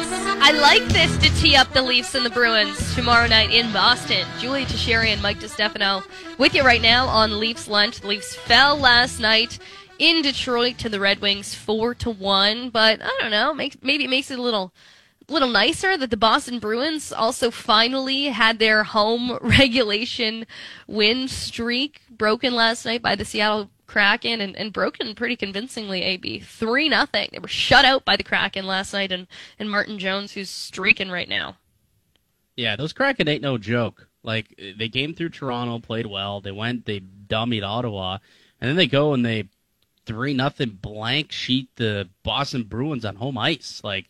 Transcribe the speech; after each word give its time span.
Yes, 0.00 0.38
I 0.40 0.52
like 0.52 0.84
this 0.84 1.14
to 1.18 1.40
tee 1.40 1.56
up 1.56 1.70
the 1.74 1.82
Leafs 1.82 2.14
and 2.14 2.24
the 2.24 2.30
Bruins 2.30 2.94
tomorrow 2.94 3.26
night 3.26 3.50
in 3.50 3.70
Boston. 3.70 4.26
Julie 4.38 4.64
Teixeira 4.64 5.06
and 5.06 5.20
Mike 5.20 5.40
DiStefano 5.40 6.02
with 6.38 6.54
you 6.54 6.62
right 6.62 6.80
now 6.80 7.06
on 7.06 7.38
Leafs 7.38 7.68
Lunch. 7.68 8.00
The 8.00 8.06
Leafs 8.06 8.34
fell 8.34 8.78
last 8.78 9.20
night 9.20 9.58
in 9.98 10.22
Detroit 10.22 10.78
to 10.78 10.88
the 10.88 11.00
Red 11.00 11.20
Wings 11.20 11.54
four 11.54 11.94
to 11.96 12.10
one, 12.10 12.70
but 12.70 13.02
I 13.02 13.18
don't 13.20 13.30
know, 13.30 13.52
maybe 13.52 14.04
it 14.04 14.10
makes 14.10 14.30
it 14.30 14.38
a 14.38 14.42
little 14.42 14.72
little 15.28 15.50
nicer 15.50 15.96
that 15.96 16.10
the 16.10 16.16
Boston 16.16 16.58
Bruins 16.58 17.12
also 17.12 17.50
finally 17.50 18.24
had 18.24 18.58
their 18.58 18.82
home 18.82 19.38
regulation 19.42 20.46
win 20.88 21.28
streak 21.28 22.00
broken 22.10 22.54
last 22.54 22.86
night 22.86 23.02
by 23.02 23.14
the 23.14 23.24
Seattle 23.24 23.70
Kraken 23.90 24.40
and, 24.40 24.56
and 24.56 24.72
broken 24.72 25.16
pretty 25.16 25.34
convincingly, 25.34 26.02
AB. 26.02 26.38
3 26.38 26.88
nothing. 26.88 27.28
They 27.32 27.40
were 27.40 27.48
shut 27.48 27.84
out 27.84 28.04
by 28.04 28.14
the 28.14 28.22
Kraken 28.22 28.64
last 28.64 28.92
night 28.92 29.10
and, 29.10 29.26
and 29.58 29.68
Martin 29.68 29.98
Jones, 29.98 30.30
who's 30.30 30.48
streaking 30.48 31.10
right 31.10 31.28
now. 31.28 31.56
Yeah, 32.54 32.76
those 32.76 32.92
Kraken 32.92 33.26
ain't 33.26 33.42
no 33.42 33.58
joke. 33.58 34.06
Like, 34.22 34.54
they 34.78 34.88
came 34.88 35.12
through 35.12 35.30
Toronto, 35.30 35.80
played 35.80 36.06
well. 36.06 36.40
They 36.40 36.52
went, 36.52 36.84
they 36.84 37.00
dummied 37.00 37.66
Ottawa, 37.66 38.18
and 38.60 38.68
then 38.68 38.76
they 38.76 38.86
go 38.86 39.12
and 39.12 39.26
they 39.26 39.48
3 40.06 40.34
nothing 40.34 40.78
blank 40.80 41.32
sheet 41.32 41.68
the 41.74 42.08
Boston 42.22 42.62
Bruins 42.62 43.04
on 43.04 43.16
home 43.16 43.38
ice. 43.38 43.80
Like, 43.82 44.08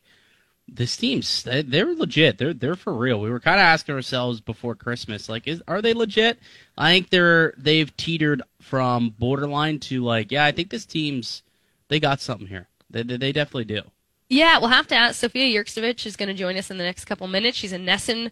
this 0.73 0.97
team's 0.97 1.42
they're 1.42 1.95
legit. 1.95 2.38
They're 2.38 2.55
they're 2.55 2.77
for 2.77 2.95
real. 2.95 3.20
We 3.20 3.30
were 3.30 3.41
kind 3.41 3.60
of 3.60 3.65
asking 3.65 3.95
ourselves 3.95 4.41
before 4.41 4.74
Christmas, 4.74 5.29
like, 5.29 5.48
is 5.48 5.62
are 5.66 5.83
they 5.83 5.95
legit? 5.95 6.38
I 6.79 6.93
think 6.93 7.10
they're 7.10 7.55
they've 7.59 7.95
teetered 7.96 8.43
from 8.60 9.15
borderline 9.19 9.80
to 9.80 10.05
like, 10.05 10.30
yeah, 10.30 10.45
I 10.45 10.52
think 10.52 10.70
this 10.70 10.87
team's 10.87 11.43
they 11.88 11.98
got 11.98 12.20
something 12.20 12.46
here. 12.46 12.69
They 12.88 13.02
they 13.02 13.33
definitely 13.33 13.65
do. 13.65 13.83
Yeah, 14.29 14.59
we'll 14.59 14.69
have 14.69 14.87
to 14.88 14.95
ask. 14.95 15.19
Sophia 15.19 15.62
Jurksztowicz 15.62 16.06
is 16.06 16.16
going 16.16 16.29
to 16.29 16.34
join 16.34 16.56
us 16.56 16.71
in 16.71 16.79
the 16.79 16.84
next 16.84 17.05
couple 17.07 17.27
minutes. 17.27 17.59
She's 17.59 17.73
a 17.73 17.79
NESN 17.79 18.30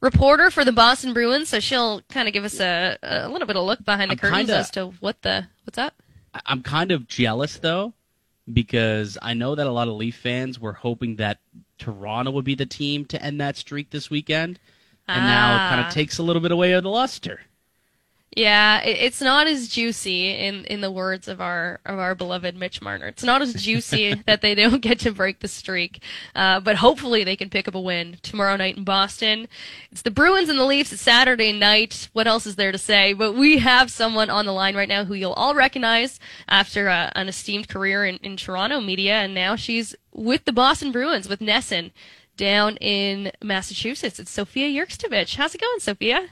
reporter 0.00 0.50
for 0.50 0.64
the 0.64 0.72
Boston 0.72 1.12
Bruins, 1.12 1.50
so 1.50 1.60
she'll 1.60 2.00
kind 2.08 2.26
of 2.26 2.32
give 2.32 2.44
us 2.44 2.58
a, 2.58 2.96
a 3.02 3.28
little 3.28 3.46
bit 3.46 3.56
of 3.56 3.64
look 3.64 3.84
behind 3.84 4.10
the 4.10 4.14
I'm 4.14 4.18
curtains 4.18 4.48
kinda, 4.48 4.56
as 4.56 4.70
to 4.72 4.86
what 5.00 5.20
the 5.20 5.46
what's 5.64 5.78
up. 5.78 5.94
I'm 6.46 6.62
kind 6.62 6.90
of 6.90 7.06
jealous 7.06 7.58
though 7.58 7.92
because 8.50 9.18
I 9.20 9.34
know 9.34 9.54
that 9.54 9.66
a 9.66 9.72
lot 9.72 9.88
of 9.88 9.94
Leaf 9.94 10.16
fans 10.16 10.60
were 10.60 10.72
hoping 10.72 11.16
that 11.16 11.38
Toronto 11.86 12.32
would 12.32 12.44
be 12.44 12.56
the 12.56 12.66
team 12.66 13.04
to 13.04 13.22
end 13.22 13.40
that 13.40 13.56
streak 13.56 13.90
this 13.90 14.10
weekend, 14.10 14.58
and 15.06 15.22
ah. 15.22 15.26
now 15.26 15.54
it 15.54 15.68
kind 15.68 15.80
of 15.80 15.86
ah. 15.86 15.90
takes 15.90 16.18
a 16.18 16.22
little 16.24 16.42
bit 16.42 16.50
away 16.50 16.72
of 16.72 16.82
the 16.82 16.90
luster. 16.90 17.42
Yeah, 18.36 18.82
it, 18.82 18.98
it's 18.98 19.22
not 19.22 19.46
as 19.46 19.66
juicy 19.66 20.28
in, 20.28 20.66
in 20.66 20.82
the 20.82 20.90
words 20.90 21.26
of 21.26 21.40
our 21.40 21.80
of 21.86 21.98
our 21.98 22.14
beloved 22.14 22.54
Mitch 22.54 22.82
Marner. 22.82 23.06
It's 23.06 23.24
not 23.24 23.40
as 23.40 23.54
juicy 23.54 24.14
that 24.26 24.42
they 24.42 24.54
don't 24.54 24.82
get 24.82 25.00
to 25.00 25.10
break 25.10 25.40
the 25.40 25.48
streak, 25.48 26.02
uh, 26.34 26.60
but 26.60 26.76
hopefully 26.76 27.24
they 27.24 27.34
can 27.34 27.48
pick 27.48 27.66
up 27.66 27.74
a 27.74 27.80
win 27.80 28.18
tomorrow 28.20 28.54
night 28.56 28.76
in 28.76 28.84
Boston. 28.84 29.48
It's 29.90 30.02
the 30.02 30.10
Bruins 30.10 30.50
and 30.50 30.58
the 30.58 30.66
Leafs. 30.66 30.92
It's 30.92 31.00
Saturday 31.00 31.50
night. 31.50 32.10
What 32.12 32.26
else 32.26 32.44
is 32.44 32.56
there 32.56 32.72
to 32.72 32.78
say? 32.78 33.14
But 33.14 33.32
we 33.32 33.56
have 33.56 33.90
someone 33.90 34.28
on 34.28 34.44
the 34.44 34.52
line 34.52 34.76
right 34.76 34.88
now 34.88 35.06
who 35.06 35.14
you'll 35.14 35.32
all 35.32 35.54
recognize 35.54 36.20
after 36.46 36.90
uh, 36.90 37.10
an 37.14 37.28
esteemed 37.30 37.68
career 37.70 38.04
in, 38.04 38.16
in 38.16 38.36
Toronto 38.36 38.82
media, 38.82 39.14
and 39.14 39.34
now 39.34 39.56
she's 39.56 39.96
with 40.12 40.44
the 40.44 40.52
Boston 40.52 40.92
Bruins 40.92 41.26
with 41.26 41.40
NESN 41.40 41.90
down 42.36 42.76
in 42.82 43.32
Massachusetts. 43.42 44.18
It's 44.18 44.30
Sophia 44.30 44.68
Jurksztowicz. 44.68 45.36
How's 45.36 45.54
it 45.54 45.60
going, 45.62 45.80
Sofia? 45.80 46.28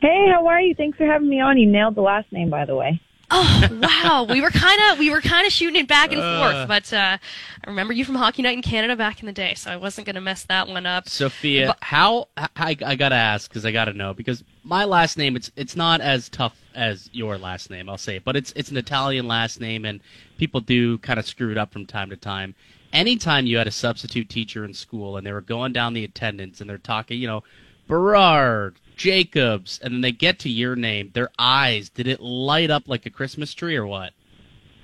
Hey, 0.00 0.28
how 0.32 0.46
are 0.46 0.60
you? 0.60 0.74
Thanks 0.74 0.96
for 0.96 1.06
having 1.06 1.28
me 1.28 1.40
on. 1.40 1.58
You 1.58 1.66
nailed 1.66 1.94
the 1.94 2.02
last 2.02 2.30
name, 2.32 2.50
by 2.50 2.64
the 2.64 2.76
way. 2.76 3.00
Oh 3.30 3.68
wow, 3.82 4.26
we 4.28 4.40
were 4.40 4.50
kind 4.50 4.80
of 4.90 4.98
we 4.98 5.10
were 5.10 5.20
kind 5.20 5.46
of 5.46 5.52
shooting 5.52 5.78
it 5.78 5.86
back 5.86 6.12
and 6.12 6.20
uh, 6.20 6.38
forth, 6.38 6.68
but 6.68 6.92
uh, 6.96 7.18
I 7.62 7.68
remember 7.68 7.92
you 7.92 8.06
from 8.06 8.14
Hockey 8.14 8.40
Night 8.40 8.56
in 8.56 8.62
Canada 8.62 8.96
back 8.96 9.20
in 9.20 9.26
the 9.26 9.32
day, 9.32 9.52
so 9.52 9.70
I 9.70 9.76
wasn't 9.76 10.06
going 10.06 10.14
to 10.14 10.22
mess 10.22 10.44
that 10.44 10.66
one 10.66 10.86
up. 10.86 11.10
Sophia, 11.10 11.66
but, 11.66 11.78
how 11.82 12.28
I, 12.38 12.74
I 12.82 12.94
gotta 12.94 13.16
ask 13.16 13.50
because 13.50 13.66
I 13.66 13.70
gotta 13.70 13.92
know 13.92 14.14
because 14.14 14.42
my 14.64 14.86
last 14.86 15.18
name 15.18 15.36
it's 15.36 15.52
it's 15.56 15.76
not 15.76 16.00
as 16.00 16.30
tough 16.30 16.56
as 16.74 17.10
your 17.12 17.36
last 17.36 17.68
name, 17.68 17.90
I'll 17.90 17.98
say, 17.98 18.16
it, 18.16 18.24
but 18.24 18.34
it's 18.34 18.50
it's 18.56 18.70
an 18.70 18.78
Italian 18.78 19.28
last 19.28 19.60
name, 19.60 19.84
and 19.84 20.00
people 20.38 20.62
do 20.62 20.96
kind 20.98 21.18
of 21.18 21.26
screw 21.26 21.50
it 21.50 21.58
up 21.58 21.70
from 21.70 21.84
time 21.84 22.08
to 22.08 22.16
time. 22.16 22.54
Anytime 22.94 23.44
you 23.44 23.58
had 23.58 23.66
a 23.66 23.72
substitute 23.72 24.30
teacher 24.30 24.64
in 24.64 24.72
school 24.72 25.18
and 25.18 25.26
they 25.26 25.32
were 25.32 25.42
going 25.42 25.74
down 25.74 25.92
the 25.92 26.04
attendance 26.04 26.62
and 26.62 26.70
they're 26.70 26.78
talking, 26.78 27.18
you 27.20 27.26
know, 27.26 27.42
Berard, 27.86 28.76
Jacobs, 28.98 29.80
and 29.82 29.94
then 29.94 30.00
they 30.02 30.12
get 30.12 30.38
to 30.40 30.50
your 30.50 30.76
name, 30.76 31.10
their 31.14 31.30
eyes, 31.38 31.88
did 31.88 32.06
it 32.06 32.20
light 32.20 32.70
up 32.70 32.88
like 32.88 33.06
a 33.06 33.10
Christmas 33.10 33.54
tree 33.54 33.76
or 33.76 33.86
what? 33.86 34.12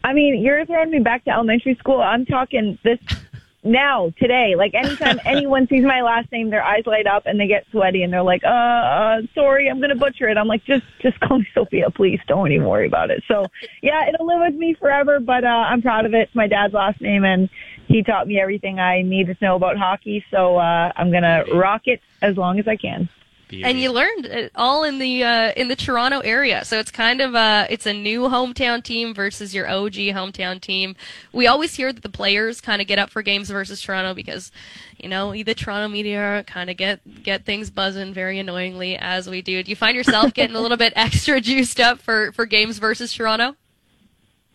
I 0.02 0.12
mean, 0.12 0.42
you're 0.42 0.64
throwing 0.66 0.90
me 0.90 1.00
back 1.00 1.24
to 1.24 1.30
elementary 1.30 1.74
school. 1.76 2.00
I'm 2.00 2.24
talking 2.24 2.78
this 2.84 2.98
now, 3.64 4.12
today. 4.18 4.54
Like 4.56 4.74
anytime 4.74 5.18
anyone 5.24 5.66
sees 5.66 5.82
my 5.82 6.02
last 6.02 6.30
name, 6.30 6.50
their 6.50 6.62
eyes 6.62 6.84
light 6.86 7.06
up 7.06 7.24
and 7.26 7.40
they 7.40 7.46
get 7.46 7.64
sweaty 7.70 8.02
and 8.02 8.12
they're 8.12 8.22
like, 8.22 8.44
uh, 8.44 8.48
uh 8.48 9.22
sorry, 9.34 9.68
I'm 9.68 9.80
gonna 9.80 9.96
butcher 9.96 10.28
it. 10.28 10.36
I'm 10.36 10.46
like, 10.46 10.64
just 10.64 10.84
just 11.00 11.18
call 11.20 11.38
me 11.38 11.46
Sophia, 11.54 11.90
please. 11.90 12.20
Don't 12.28 12.52
even 12.52 12.66
worry 12.66 12.86
about 12.86 13.10
it. 13.10 13.24
So 13.26 13.46
yeah, 13.82 14.08
it'll 14.08 14.26
live 14.26 14.40
with 14.40 14.54
me 14.54 14.74
forever, 14.74 15.18
but 15.18 15.44
uh 15.44 15.48
I'm 15.48 15.82
proud 15.82 16.04
of 16.04 16.14
it. 16.14 16.22
It's 16.22 16.34
my 16.34 16.46
dad's 16.46 16.74
last 16.74 17.00
name 17.00 17.24
and 17.24 17.48
he 17.86 18.02
taught 18.02 18.28
me 18.28 18.38
everything 18.38 18.78
I 18.78 19.02
needed 19.02 19.38
to 19.38 19.44
know 19.44 19.56
about 19.56 19.78
hockey, 19.78 20.24
so 20.30 20.58
uh 20.58 20.92
I'm 20.94 21.10
gonna 21.10 21.44
rock 21.54 21.82
it 21.86 22.00
as 22.20 22.36
long 22.36 22.58
as 22.58 22.68
I 22.68 22.76
can. 22.76 23.08
Beauty. 23.56 23.64
And 23.64 23.80
you 23.80 23.92
learned 23.92 24.26
it 24.26 24.52
all 24.54 24.84
in 24.84 24.98
the 24.98 25.22
uh, 25.22 25.52
in 25.56 25.68
the 25.68 25.76
Toronto 25.76 26.20
area, 26.20 26.64
so 26.64 26.78
it's 26.78 26.90
kind 26.90 27.20
of 27.20 27.34
a 27.34 27.66
it's 27.70 27.86
a 27.86 27.92
new 27.92 28.22
hometown 28.22 28.82
team 28.82 29.14
versus 29.14 29.54
your 29.54 29.68
OG 29.68 29.94
hometown 29.94 30.60
team. 30.60 30.96
We 31.32 31.46
always 31.46 31.74
hear 31.74 31.92
that 31.92 32.02
the 32.02 32.08
players 32.08 32.60
kind 32.60 32.82
of 32.82 32.88
get 32.88 32.98
up 32.98 33.10
for 33.10 33.22
games 33.22 33.50
versus 33.50 33.80
Toronto 33.80 34.14
because, 34.14 34.50
you 34.98 35.08
know, 35.08 35.32
the 35.32 35.54
Toronto 35.54 35.88
media 35.88 36.44
kind 36.46 36.70
of 36.70 36.76
get 36.76 37.22
get 37.22 37.44
things 37.44 37.70
buzzing 37.70 38.12
very 38.12 38.38
annoyingly 38.38 38.96
as 38.96 39.28
we 39.28 39.42
do. 39.42 39.62
Do 39.62 39.70
you 39.70 39.76
find 39.76 39.96
yourself 39.96 40.34
getting 40.34 40.56
a 40.56 40.60
little 40.60 40.76
bit 40.76 40.92
extra 40.96 41.40
juiced 41.40 41.80
up 41.80 42.00
for 42.00 42.32
for 42.32 42.46
games 42.46 42.78
versus 42.78 43.12
Toronto? 43.12 43.56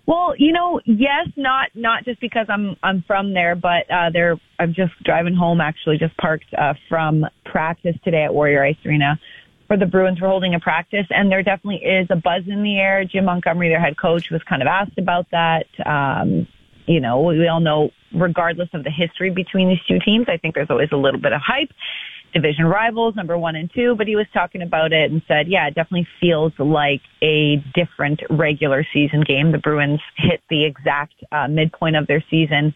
Well, 0.09 0.33
you 0.39 0.53
know, 0.53 0.81
yes, 0.87 1.27
not 1.37 1.69
not 1.75 2.03
just 2.03 2.19
because 2.19 2.47
I'm 2.49 2.75
I'm 2.81 3.03
from 3.05 3.35
there, 3.35 3.55
but 3.55 3.85
uh 3.93 4.09
there 4.11 4.37
I'm 4.57 4.73
just 4.73 4.93
driving 5.05 5.35
home 5.35 5.61
actually, 5.61 5.99
just 5.99 6.17
parked 6.17 6.51
uh 6.57 6.73
from 6.89 7.25
practice 7.45 7.95
today 8.03 8.23
at 8.23 8.33
Warrior 8.33 8.63
Ice 8.63 8.75
Arena 8.87 9.19
for 9.67 9.77
the 9.77 9.85
Bruins. 9.85 10.17
We're 10.19 10.29
holding 10.29 10.55
a 10.55 10.59
practice 10.59 11.05
and 11.11 11.31
there 11.31 11.43
definitely 11.43 11.87
is 11.87 12.07
a 12.09 12.15
buzz 12.15 12.41
in 12.47 12.63
the 12.63 12.79
air. 12.79 13.05
Jim 13.05 13.25
Montgomery, 13.25 13.69
their 13.69 13.79
head 13.79 13.99
coach, 14.01 14.25
was 14.31 14.41
kind 14.49 14.63
of 14.63 14.67
asked 14.67 14.97
about 14.97 15.27
that. 15.29 15.67
Um, 15.85 16.47
you 16.87 16.99
know, 16.99 17.21
we 17.21 17.47
all 17.47 17.59
know 17.59 17.91
regardless 18.11 18.69
of 18.73 18.83
the 18.83 18.89
history 18.89 19.29
between 19.29 19.69
these 19.69 19.85
two 19.87 19.99
teams, 20.03 20.25
I 20.27 20.37
think 20.37 20.55
there's 20.55 20.71
always 20.71 20.89
a 20.91 20.97
little 20.97 21.21
bit 21.21 21.33
of 21.33 21.41
hype 21.45 21.69
division 22.33 22.65
rivals, 22.65 23.15
number 23.15 23.37
one 23.37 23.55
and 23.55 23.69
two, 23.73 23.95
but 23.97 24.07
he 24.07 24.15
was 24.15 24.25
talking 24.33 24.61
about 24.61 24.91
it 24.91 25.11
and 25.11 25.21
said, 25.27 25.47
yeah, 25.47 25.67
it 25.67 25.75
definitely 25.75 26.07
feels 26.19 26.53
like 26.59 27.01
a 27.21 27.57
different 27.73 28.21
regular 28.29 28.85
season 28.93 29.23
game. 29.27 29.51
The 29.51 29.57
Bruins 29.57 30.01
hit 30.17 30.41
the 30.49 30.65
exact 30.65 31.13
uh, 31.31 31.47
midpoint 31.47 31.95
of 31.95 32.07
their 32.07 32.23
season 32.29 32.73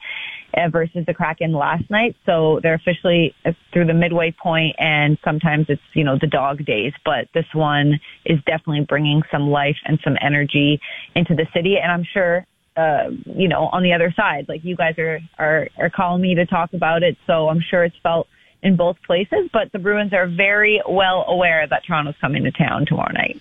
uh, 0.56 0.70
versus 0.70 1.04
the 1.06 1.14
Kraken 1.14 1.54
last 1.54 1.90
night. 1.90 2.16
So 2.26 2.60
they're 2.62 2.76
officially 2.76 3.34
uh, 3.46 3.52
through 3.72 3.86
the 3.86 3.94
midway 3.94 4.34
point 4.42 4.76
and 4.78 5.18
sometimes 5.24 5.66
it's, 5.70 5.82
you 5.94 6.04
know, 6.04 6.18
the 6.20 6.28
dog 6.28 6.66
days, 6.66 6.94
but 7.06 7.28
this 7.34 7.46
one 7.54 8.00
is 8.26 8.40
definitely 8.46 8.86
bringing 8.88 9.22
some 9.32 9.50
life 9.50 9.78
and 9.86 10.00
some 10.04 10.16
energy 10.22 10.80
into 11.16 11.36
the 11.36 11.46
city. 11.54 11.76
And 11.82 11.92
I'm 11.92 12.06
sure 12.14 12.46
uh, 12.76 13.10
you 13.26 13.48
know, 13.48 13.70
on 13.72 13.84
the 13.84 13.94
other 13.94 14.12
side, 14.16 14.46
like 14.50 14.62
you 14.64 14.76
guys 14.76 14.98
are, 14.98 15.20
are, 15.38 15.68
are 15.78 15.90
calling 15.90 16.22
me 16.22 16.36
to 16.36 16.46
talk 16.46 16.74
about 16.74 17.04
it. 17.04 17.16
So 17.28 17.48
I'm 17.48 17.60
sure 17.70 17.84
it's 17.84 17.96
felt 18.02 18.28
in 18.64 18.76
both 18.76 18.98
places, 19.06 19.50
but 19.52 19.72
the 19.74 19.80
Bruins 19.80 20.14
are 20.14 20.28
very 20.28 20.82
well 20.88 21.26
aware 21.28 21.68
that 21.68 21.84
Toronto's 21.86 22.16
coming 22.20 22.44
to 22.44 22.52
town 22.52 22.86
tomorrow 22.86 23.12
night. 23.12 23.40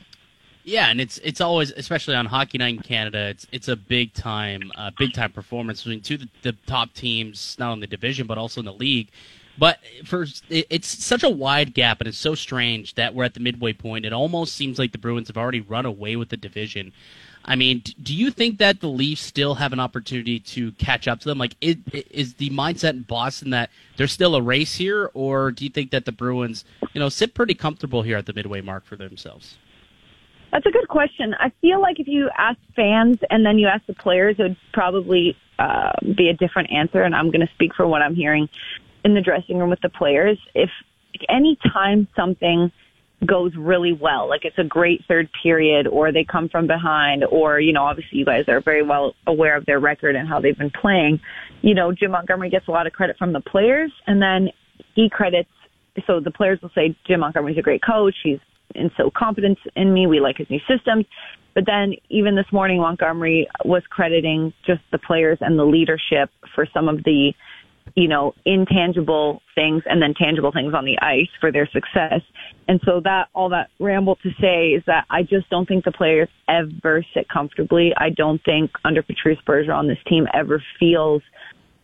Yeah, 0.65 0.91
and 0.91 1.01
it's 1.01 1.19
it's 1.19 1.41
always, 1.41 1.73
especially 1.73 2.15
on 2.15 2.27
Hockey 2.27 2.59
Night 2.59 2.77
in 2.77 2.83
Canada, 2.83 3.29
it's 3.29 3.47
it's 3.51 3.69
a 3.69 3.75
big 3.75 4.13
time, 4.13 4.71
uh, 4.77 4.91
big 4.97 5.13
time 5.13 5.33
performance 5.33 5.83
between 5.83 6.03
two 6.03 6.15
of 6.15 6.21
the, 6.21 6.29
the 6.43 6.53
top 6.67 6.93
teams, 6.95 7.57
not 7.59 7.73
only 7.73 7.87
the 7.87 7.91
division 7.91 8.27
but 8.27 8.39
also 8.39 8.61
in 8.61 8.67
the 8.67 8.73
league. 8.73 9.09
But 9.59 9.81
for 10.05 10.27
it's 10.49 11.05
such 11.05 11.23
a 11.23 11.29
wide 11.29 11.75
gap, 11.75 12.01
and 12.01 12.09
it's 12.09 12.19
so 12.19 12.35
strange 12.35 12.95
that 12.95 13.15
we're 13.15 13.25
at 13.25 13.35
the 13.35 13.41
midway 13.41 13.73
point. 13.73 14.07
It 14.07 14.13
almost 14.13 14.55
seems 14.55 14.79
like 14.79 14.93
the 14.93 14.99
Bruins 14.99 15.29
have 15.29 15.37
already 15.37 15.61
run 15.61 15.85
away 15.85 16.17
with 16.17 16.31
the 16.31 16.37
division. 16.37 16.93
I 17.45 17.57
mean, 17.57 17.83
do 18.03 18.15
you 18.15 18.31
think 18.31 18.59
that 18.59 18.81
the 18.81 18.89
Leafs 18.89 19.21
still 19.21 19.57
have 19.57 19.73
an 19.73 19.81
opportunity 19.81 20.39
to 20.39 20.73
catch 20.73 21.09
up 21.09 21.21
to 21.21 21.29
them? 21.29 21.39
Like, 21.39 21.57
is, 21.61 21.77
is 22.11 22.35
the 22.35 22.51
mindset 22.51 22.91
in 22.91 23.03
Boston 23.03 23.51
that 23.51 23.71
there's 23.97 24.13
still 24.13 24.37
a 24.37 24.43
race 24.43 24.77
here, 24.77 25.11
or 25.13 25.51
do 25.51 25.65
you 25.65 25.71
think 25.71 25.91
that 25.91 26.05
the 26.05 26.13
Bruins, 26.13 26.65
you 26.93 27.01
know, 27.01 27.09
sit 27.09 27.35
pretty 27.35 27.55
comfortable 27.55 28.03
here 28.03 28.17
at 28.17 28.27
the 28.27 28.33
midway 28.33 28.61
mark 28.61 28.85
for 28.85 28.95
themselves? 28.95 29.57
That's 30.53 30.67
a 30.67 30.71
good 30.71 30.89
question. 30.89 31.35
I 31.41 31.51
feel 31.61 31.81
like 31.81 31.99
if 31.99 32.07
you 32.07 32.31
ask 32.37 32.59
fans 32.77 33.19
and 33.31 33.45
then 33.45 33.59
you 33.59 33.67
ask 33.67 33.85
the 33.87 33.95
players, 33.95 34.37
it 34.39 34.43
would 34.43 34.57
probably 34.73 35.37
uh, 35.59 35.93
be 36.15 36.29
a 36.29 36.35
different 36.35 36.71
answer. 36.71 37.03
And 37.03 37.15
I'm 37.15 37.31
going 37.31 37.41
to 37.41 37.53
speak 37.55 37.75
for 37.75 37.87
what 37.87 38.03
I'm 38.03 38.15
hearing 38.15 38.49
in 39.05 39.15
the 39.15 39.21
dressing 39.21 39.59
room 39.59 39.71
with 39.71 39.81
the 39.83 39.89
players. 39.89 40.39
If 40.55 40.71
any 41.29 41.59
time 41.73 42.09
something 42.17 42.71
goes 43.27 43.53
really 43.57 43.93
well. 43.93 44.29
Like 44.29 44.45
it's 44.45 44.59
a 44.59 44.65
great 44.65 45.01
third 45.07 45.29
period 45.43 45.87
or 45.87 46.13
they 46.13 46.25
come 46.25 46.49
from 46.49 46.67
behind 46.67 47.25
or, 47.25 47.61
you 47.61 47.73
know, 47.73 47.85
obviously 47.85 48.19
you 48.19 48.25
guys 48.25 48.45
are 48.49 48.61
very 48.61 48.83
well 48.83 49.15
aware 49.27 49.57
of 49.57 49.67
their 49.67 49.79
record 49.79 50.17
and 50.17 50.29
how 50.29 50.41
they've 50.41 50.59
been 50.59 50.73
playing. 50.81 51.21
You 51.63 51.75
know, 51.75 51.93
Jim 51.93 52.11
Montgomery 52.11 52.51
gets 52.51 52.67
a 52.69 52.71
lot 52.71 52.87
of 52.87 52.93
credit 52.93 53.17
from 53.19 53.33
the 53.33 53.41
players 53.41 53.93
and 54.07 54.21
then 54.21 54.49
he 54.95 55.09
credits, 55.11 55.51
so 56.07 56.21
the 56.21 56.31
players 56.31 56.59
will 56.63 56.71
say 56.75 56.97
Jim 57.07 57.21
Montgomery's 57.21 57.59
a 57.59 57.63
great 57.63 57.83
coach. 57.85 58.15
He's 58.25 58.41
instilled 58.75 59.15
confidence 59.15 59.59
in 59.77 59.93
me. 59.93 60.07
We 60.07 60.21
like 60.21 60.39
his 60.39 60.49
new 60.51 60.61
systems. 60.69 61.07
But 61.55 61.65
then 61.67 61.95
even 62.09 62.35
this 62.35 62.47
morning, 62.51 62.81
Montgomery 62.81 63.47
was 63.65 63.83
crediting 63.91 64.53
just 64.67 64.81
the 64.91 64.99
players 64.99 65.39
and 65.41 65.59
the 65.59 65.65
leadership 65.65 66.31
for 66.55 66.67
some 66.73 66.89
of 66.89 67.05
the 67.05 67.33
you 67.95 68.09
know, 68.09 68.35
intangible 68.45 69.43
things 69.55 69.83
and 69.87 70.01
then 70.01 70.15
tangible 70.15 70.53
things 70.53 70.73
on 70.75 70.85
the 70.85 70.99
ice 71.01 71.29
for 71.41 71.53
their 71.53 71.69
success. 71.73 72.21
And 72.69 72.81
so 72.85 73.01
that, 73.05 73.29
all 73.35 73.51
that 73.51 73.71
ramble 73.79 74.17
to 74.17 74.31
say 74.41 74.69
is 74.69 74.83
that 74.87 75.05
I 75.11 75.23
just 75.23 75.51
don't 75.51 75.67
think 75.67 75.85
the 75.85 75.93
players 75.93 76.29
ever 76.49 77.05
sit 77.15 77.29
comfortably. 77.29 77.93
I 77.97 78.11
don't 78.11 78.43
think 78.45 78.71
under 78.85 79.03
Patrice 79.03 79.39
Bergeron 79.47 79.89
this 79.89 80.03
team 80.09 80.27
ever 80.33 80.63
feels 80.79 81.23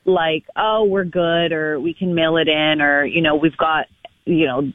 like, 0.05 0.45
oh, 0.57 0.85
we're 0.85 1.05
good 1.05 1.53
or 1.53 1.79
we 1.79 1.93
can 1.93 2.15
mail 2.15 2.37
it 2.39 2.49
in 2.49 2.81
or, 2.81 3.05
you 3.05 3.21
know, 3.21 3.37
we've 3.37 3.57
got, 3.57 3.87
you 4.25 4.47
know, 4.47 4.73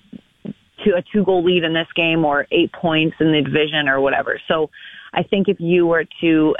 two, 0.84 0.92
a 0.96 1.04
two 1.14 1.24
goal 1.24 1.44
lead 1.44 1.64
in 1.64 1.74
this 1.74 1.88
game 1.96 2.26
or 2.26 2.46
eight 2.52 2.72
points 2.74 3.16
in 3.20 3.32
the 3.32 3.42
division 3.42 3.88
or 3.88 4.00
whatever. 4.02 4.40
So 4.48 4.70
I 5.14 5.24
think 5.24 5.48
if 5.48 5.58
you 5.60 5.88
were 5.88 6.04
to 6.04 6.10
to 6.22 6.56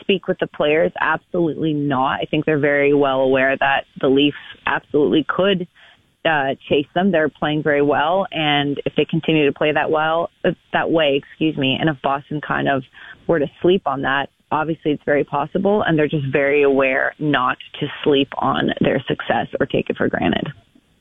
speak 0.00 0.28
with 0.28 0.38
the 0.38 0.46
players? 0.46 0.92
Absolutely 1.00 1.72
not. 1.72 2.20
I 2.20 2.24
think 2.30 2.44
they're 2.44 2.58
very 2.58 2.94
well 2.94 3.20
aware 3.20 3.56
that 3.56 3.84
the 4.00 4.08
Leafs 4.08 4.36
absolutely 4.66 5.24
could 5.28 5.66
uh, 6.24 6.54
chase 6.68 6.86
them. 6.94 7.10
They're 7.10 7.28
playing 7.28 7.62
very 7.62 7.82
well, 7.82 8.26
and 8.30 8.80
if 8.84 8.94
they 8.96 9.04
continue 9.04 9.46
to 9.46 9.52
play 9.52 9.72
that 9.72 9.90
well, 9.90 10.30
uh, 10.44 10.50
that 10.72 10.90
way, 10.90 11.20
excuse 11.22 11.56
me, 11.56 11.76
and 11.78 11.88
if 11.88 12.00
Boston 12.02 12.40
kind 12.46 12.68
of 12.68 12.82
were 13.26 13.38
to 13.38 13.50
sleep 13.60 13.82
on 13.86 14.02
that, 14.02 14.28
obviously 14.50 14.92
it's 14.92 15.02
very 15.04 15.24
possible, 15.24 15.82
and 15.82 15.98
they're 15.98 16.08
just 16.08 16.26
very 16.30 16.62
aware 16.62 17.14
not 17.18 17.56
to 17.80 17.86
sleep 18.04 18.28
on 18.38 18.70
their 18.80 19.02
success 19.08 19.48
or 19.58 19.66
take 19.66 19.90
it 19.90 19.96
for 19.96 20.08
granted. 20.08 20.48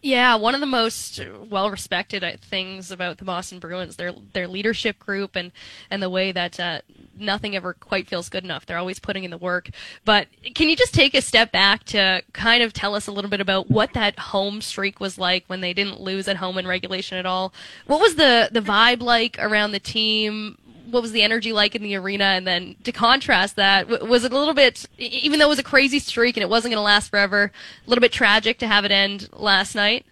Yeah, 0.04 0.34
one 0.36 0.56
of 0.56 0.62
the 0.62 0.68
most 0.68 1.20
well 1.48 1.70
respected 1.70 2.24
uh, 2.24 2.32
things 2.42 2.90
about 2.90 3.20
the 3.20 3.26
Boston 3.26 3.60
Bruins, 3.60 3.98
their 3.98 4.12
their 4.34 4.48
leadership 4.48 4.98
group 4.98 5.36
and 5.36 5.52
and 5.92 6.02
the 6.02 6.10
way 6.10 6.32
that 6.32 6.60
uh, 6.60 6.82
nothing 7.16 7.56
ever 7.56 7.74
quite 7.74 8.08
feels 8.08 8.28
good 8.28 8.44
enough. 8.44 8.66
They're 8.66 8.80
always 8.80 8.98
putting 8.98 9.24
in 9.24 9.30
the 9.30 9.38
work. 9.38 9.70
But 10.04 10.28
can 10.56 10.70
you 10.70 10.76
just 10.76 10.96
take 10.96 11.14
a 11.14 11.22
step 11.22 11.52
back 11.52 11.84
to 11.86 12.24
kind 12.34 12.64
of 12.64 12.74
tell 12.74 12.96
us 12.96 13.06
a 13.06 13.12
little 13.12 13.30
bit 13.30 13.42
about 13.42 13.70
what 13.70 13.94
that 13.94 14.18
home 14.18 14.62
streak 14.62 15.00
was 15.00 15.20
like 15.20 15.44
when 15.46 15.62
they 15.62 15.74
didn't 15.74 16.02
lose 16.02 16.28
at 16.28 16.38
home 16.38 16.58
in 16.58 16.66
regulation 16.66 17.20
at 17.20 17.28
all? 17.28 17.54
What 17.86 18.00
was 18.00 18.16
the 18.16 18.50
the 18.52 18.62
vibe 18.62 19.04
like 19.04 19.38
around 19.38 19.72
the 19.72 19.80
team? 19.80 20.58
What 20.92 21.02
was 21.02 21.12
the 21.12 21.24
energy 21.24 21.54
like 21.54 21.76
in 21.76 21.84
the 21.84 21.96
arena? 21.96 22.26
And 22.26 22.46
then 22.46 22.76
to 22.84 22.92
contrast 22.92 23.56
that, 23.56 23.88
was 24.08 24.24
it 24.24 24.32
a 24.32 24.38
little 24.38 24.54
bit, 24.54 24.86
even 24.98 25.40
though 25.40 25.46
it 25.46 25.50
was 25.50 25.60
a 25.60 25.64
crazy 25.64 26.00
streak 26.00 26.38
and 26.38 26.44
it 26.44 26.50
wasn't 26.50 26.74
going 26.74 26.80
to 26.80 26.86
last 26.86 27.10
forever, 27.10 27.52
a 27.86 27.90
little 27.90 28.02
bit 28.02 28.12
tragic 28.12 28.60
to 28.60 28.68
have 28.68 28.86
it 28.86 28.92
end 28.92 29.30
last 29.34 29.76
night? 29.76 30.06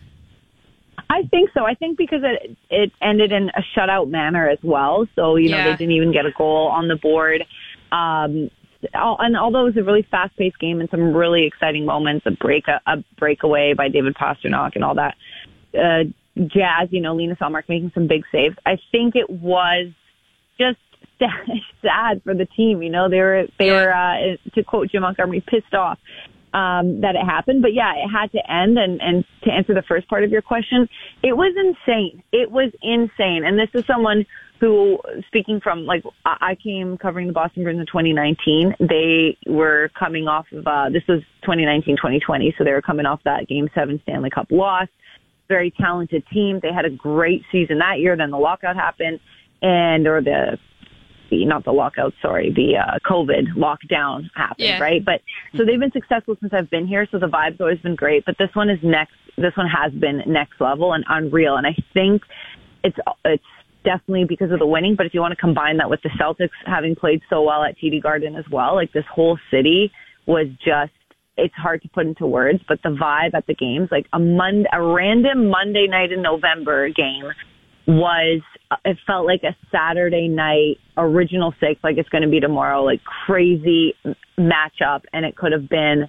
I 1.09 1.23
think 1.31 1.49
so. 1.53 1.65
I 1.65 1.73
think 1.73 1.97
because 1.97 2.21
it 2.23 2.57
it 2.69 2.91
ended 3.01 3.31
in 3.31 3.49
a 3.49 3.63
shutout 3.75 4.09
manner 4.09 4.47
as 4.47 4.59
well. 4.61 5.07
So 5.15 5.35
you 5.37 5.49
know 5.49 5.57
yeah. 5.57 5.71
they 5.71 5.77
didn't 5.77 5.93
even 5.93 6.11
get 6.11 6.25
a 6.25 6.31
goal 6.37 6.67
on 6.67 6.87
the 6.87 6.95
board. 6.95 7.43
Um, 7.91 8.51
and 8.93 9.37
although 9.37 9.61
it 9.61 9.75
was 9.75 9.77
a 9.77 9.83
really 9.83 10.07
fast-paced 10.09 10.57
game 10.59 10.79
and 10.79 10.89
some 10.89 11.13
really 11.13 11.45
exciting 11.45 11.85
moments, 11.85 12.25
a 12.25 12.31
break 12.31 12.65
a, 12.67 12.79
a 12.85 13.03
breakaway 13.17 13.73
by 13.73 13.89
David 13.89 14.15
Pastrnak 14.15 14.75
and 14.75 14.83
all 14.83 14.95
that 14.95 15.15
uh, 15.77 16.03
jazz, 16.35 16.87
you 16.91 17.01
know, 17.01 17.15
Linus 17.15 17.39
Ullmark 17.41 17.63
making 17.67 17.91
some 17.93 18.07
big 18.07 18.23
saves. 18.31 18.55
I 18.65 18.77
think 18.91 19.15
it 19.15 19.29
was 19.29 19.91
just 20.59 20.77
sad 21.81 22.21
for 22.23 22.33
the 22.33 22.45
team. 22.45 22.81
You 22.81 22.89
know, 22.89 23.09
they 23.09 23.19
were 23.19 23.45
they 23.57 23.67
yeah. 23.67 23.73
were 23.73 23.93
uh, 23.93 24.51
to 24.55 24.63
quote 24.63 24.89
Jim 24.91 25.01
Montgomery, 25.01 25.43
pissed 25.47 25.73
off 25.73 25.99
um, 26.53 27.01
that 27.01 27.15
it 27.15 27.25
happened. 27.25 27.61
But 27.61 27.73
yeah, 27.73 27.93
it 27.95 28.09
had 28.09 28.31
to 28.31 28.51
end. 28.51 28.77
And 28.77 29.01
and 29.01 29.25
to 29.43 29.51
answer 29.51 29.73
the 29.73 29.83
first 29.83 30.07
part 30.07 30.23
of 30.23 30.31
your 30.31 30.41
question, 30.41 30.87
it 31.23 31.35
was 31.35 31.53
insane. 31.57 32.23
It 32.31 32.51
was 32.51 32.71
insane. 32.81 33.43
And 33.45 33.57
this 33.57 33.69
is 33.73 33.85
someone 33.85 34.25
who, 34.59 34.99
speaking 35.27 35.61
from 35.61 35.85
like, 35.85 36.03
I 36.25 36.57
came 36.61 36.97
covering 36.97 37.27
the 37.27 37.33
Boston 37.33 37.63
Bruins 37.63 37.79
in 37.79 37.85
2019. 37.85 38.75
They 38.79 39.37
were 39.47 39.89
coming 39.97 40.27
off 40.27 40.47
of 40.51 40.67
uh, 40.67 40.89
this 40.91 41.03
was 41.07 41.21
2019 41.43 41.95
2020, 41.95 42.55
so 42.57 42.63
they 42.63 42.71
were 42.71 42.81
coming 42.81 43.05
off 43.05 43.21
that 43.23 43.47
Game 43.47 43.69
Seven 43.73 43.99
Stanley 44.03 44.29
Cup 44.29 44.47
loss. 44.51 44.87
Very 45.47 45.71
talented 45.71 46.23
team. 46.31 46.59
They 46.61 46.71
had 46.71 46.85
a 46.85 46.91
great 46.91 47.43
season 47.51 47.79
that 47.79 47.99
year. 47.99 48.15
Then 48.15 48.29
the 48.29 48.37
lockout 48.37 48.75
happened 48.75 49.19
and 49.61 50.07
or 50.07 50.21
the 50.21 50.57
not 51.31 51.63
the 51.63 51.71
lockout, 51.71 52.13
sorry, 52.21 52.51
the 52.51 52.77
uh, 52.77 52.97
COVID 53.07 53.55
lockdown 53.55 54.29
happened, 54.35 54.67
yeah. 54.67 54.79
right? 54.79 55.03
But 55.03 55.21
so 55.55 55.65
they've 55.65 55.79
been 55.79 55.91
successful 55.91 56.35
since 56.39 56.53
I've 56.53 56.69
been 56.69 56.87
here, 56.87 57.07
so 57.11 57.19
the 57.19 57.27
vibe's 57.27 57.61
always 57.61 57.79
been 57.79 57.95
great. 57.95 58.25
But 58.25 58.35
this 58.37 58.49
one 58.53 58.69
is 58.69 58.79
next. 58.83 59.13
This 59.37 59.55
one 59.55 59.67
has 59.67 59.93
been 59.93 60.23
next 60.27 60.59
level 60.59 60.93
and 60.93 61.03
unreal, 61.07 61.55
and 61.55 61.67
I 61.67 61.75
think 61.93 62.23
it's 62.83 62.97
it's 63.25 63.43
definitely 63.83 64.25
because 64.25 64.51
of 64.51 64.59
the 64.59 64.67
winning. 64.67 64.95
But 64.95 65.05
if 65.05 65.13
you 65.13 65.21
want 65.21 65.31
to 65.31 65.39
combine 65.39 65.77
that 65.77 65.89
with 65.89 66.01
the 66.01 66.09
Celtics 66.19 66.49
having 66.65 66.95
played 66.95 67.21
so 67.29 67.43
well 67.43 67.63
at 67.63 67.77
TD 67.77 68.01
Garden 68.01 68.35
as 68.35 68.45
well, 68.51 68.75
like 68.75 68.91
this 68.91 69.05
whole 69.11 69.37
city 69.51 69.91
was 70.25 70.47
just 70.65 70.91
it's 71.37 71.55
hard 71.55 71.81
to 71.81 71.89
put 71.89 72.05
into 72.05 72.25
words, 72.25 72.59
but 72.67 72.79
the 72.83 72.89
vibe 72.89 73.33
at 73.33 73.47
the 73.47 73.55
games, 73.55 73.87
like 73.91 74.07
a 74.11 74.19
Monday, 74.19 74.67
a 74.73 74.81
random 74.81 75.49
Monday 75.49 75.87
night 75.87 76.11
in 76.11 76.21
November 76.21 76.89
game 76.89 77.31
was 77.87 78.41
it 78.85 78.97
felt 79.07 79.25
like 79.25 79.43
a 79.43 79.55
Saturday 79.71 80.27
night 80.27 80.77
original 80.97 81.53
six, 81.59 81.83
like 81.83 81.97
it's 81.97 82.09
going 82.09 82.21
to 82.21 82.29
be 82.29 82.39
tomorrow, 82.39 82.83
like 82.83 83.01
crazy 83.03 83.95
matchup, 84.37 85.01
and 85.11 85.25
it 85.25 85.35
could 85.35 85.51
have 85.51 85.67
been, 85.67 86.07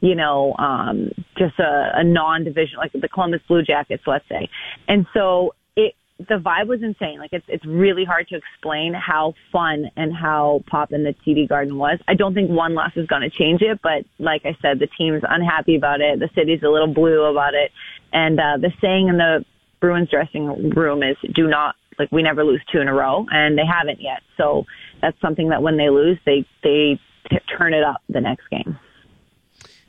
you 0.00 0.14
know, 0.14 0.54
um, 0.58 1.10
just 1.38 1.58
a, 1.58 1.92
a 1.94 2.04
non-division, 2.04 2.76
like 2.76 2.92
the 2.92 3.08
Columbus 3.08 3.40
Blue 3.48 3.62
Jackets, 3.62 4.02
let's 4.06 4.28
say. 4.28 4.48
And 4.88 5.06
so 5.14 5.54
it, 5.74 5.94
the 6.18 6.34
vibe 6.34 6.66
was 6.66 6.82
insane. 6.82 7.18
Like 7.18 7.32
it's 7.32 7.46
it's 7.48 7.64
really 7.64 8.04
hard 8.04 8.28
to 8.28 8.36
explain 8.36 8.92
how 8.92 9.32
fun 9.50 9.90
and 9.96 10.14
how 10.14 10.62
pop 10.66 10.92
in 10.92 11.04
the 11.04 11.14
TD 11.26 11.48
Garden 11.48 11.78
was. 11.78 11.98
I 12.06 12.14
don't 12.14 12.34
think 12.34 12.50
one 12.50 12.74
loss 12.74 12.92
is 12.94 13.06
going 13.06 13.22
to 13.22 13.30
change 13.30 13.62
it, 13.62 13.80
but 13.82 14.04
like 14.18 14.42
I 14.44 14.54
said, 14.60 14.80
the 14.80 14.88
team's 14.98 15.22
unhappy 15.26 15.76
about 15.76 16.02
it. 16.02 16.18
The 16.18 16.28
city's 16.34 16.62
a 16.62 16.68
little 16.68 16.92
blue 16.92 17.24
about 17.24 17.54
it, 17.54 17.70
and 18.12 18.38
uh, 18.38 18.58
the 18.58 18.70
saying 18.82 19.08
in 19.08 19.16
the 19.16 19.46
Bruins 19.80 20.10
dressing 20.10 20.70
room 20.70 21.02
is 21.02 21.16
do 21.34 21.48
not 21.48 21.74
like 21.98 22.10
we 22.12 22.22
never 22.22 22.44
lose 22.44 22.60
two 22.70 22.80
in 22.80 22.88
a 22.88 22.94
row 22.94 23.26
and 23.30 23.56
they 23.58 23.66
haven't 23.66 24.00
yet. 24.00 24.22
So 24.36 24.64
that's 25.00 25.20
something 25.20 25.48
that 25.50 25.62
when 25.62 25.76
they 25.76 25.90
lose, 25.90 26.18
they 26.24 26.46
they 26.62 27.00
t- 27.30 27.38
turn 27.56 27.74
it 27.74 27.84
up 27.84 28.02
the 28.08 28.20
next 28.20 28.48
game. 28.50 28.78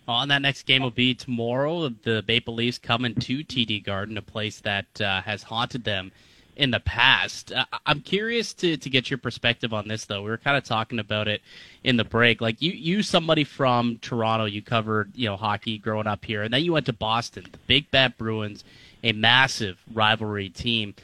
And 0.08 0.32
that 0.32 0.42
next 0.42 0.64
game 0.64 0.82
will 0.82 0.92
be 0.92 1.14
tomorrow. 1.14 1.90
The 1.90 2.24
Maple 2.28 2.56
Leafs 2.56 2.78
coming 2.78 3.16
to 3.16 3.40
TD 3.40 3.84
Garden, 3.86 4.18
a 4.18 4.22
place 4.22 4.60
that 4.62 5.00
uh, 5.00 5.22
has 5.22 5.44
haunted 5.44 5.86
them 5.86 6.12
in 6.58 6.72
the 6.72 6.82
past. 6.82 7.54
Uh, 7.54 7.66
I'm 7.86 8.02
curious 8.02 8.54
to, 8.56 8.76
to 8.76 8.90
get 8.90 9.10
your 9.10 9.18
perspective 9.18 9.74
on 9.74 9.88
this, 9.88 10.06
though. 10.06 10.22
We 10.22 10.30
were 10.30 10.38
kind 10.38 10.58
of 10.58 10.66
talking 10.66 11.00
about 11.00 11.30
it 11.30 11.42
in 11.86 11.96
the 11.96 12.04
break. 12.04 12.42
Like 12.42 12.62
you, 12.62 12.72
you, 12.72 13.02
somebody 13.02 13.46
from 13.46 13.98
Toronto, 14.02 14.44
you 14.46 14.62
covered 14.62 15.12
you 15.16 15.30
know 15.30 15.38
hockey 15.38 15.78
growing 15.78 16.08
up 16.08 16.26
here, 16.26 16.44
and 16.44 16.54
then 16.54 16.64
you 16.64 16.74
went 16.74 16.86
to 16.88 16.94
Boston, 16.94 17.46
the 17.50 17.58
Big 17.68 17.90
Bad 17.90 18.18
Bruins 18.18 18.66
a 19.04 19.12
massive 19.12 19.78
rivalry 19.94 20.50
team. 20.50 20.96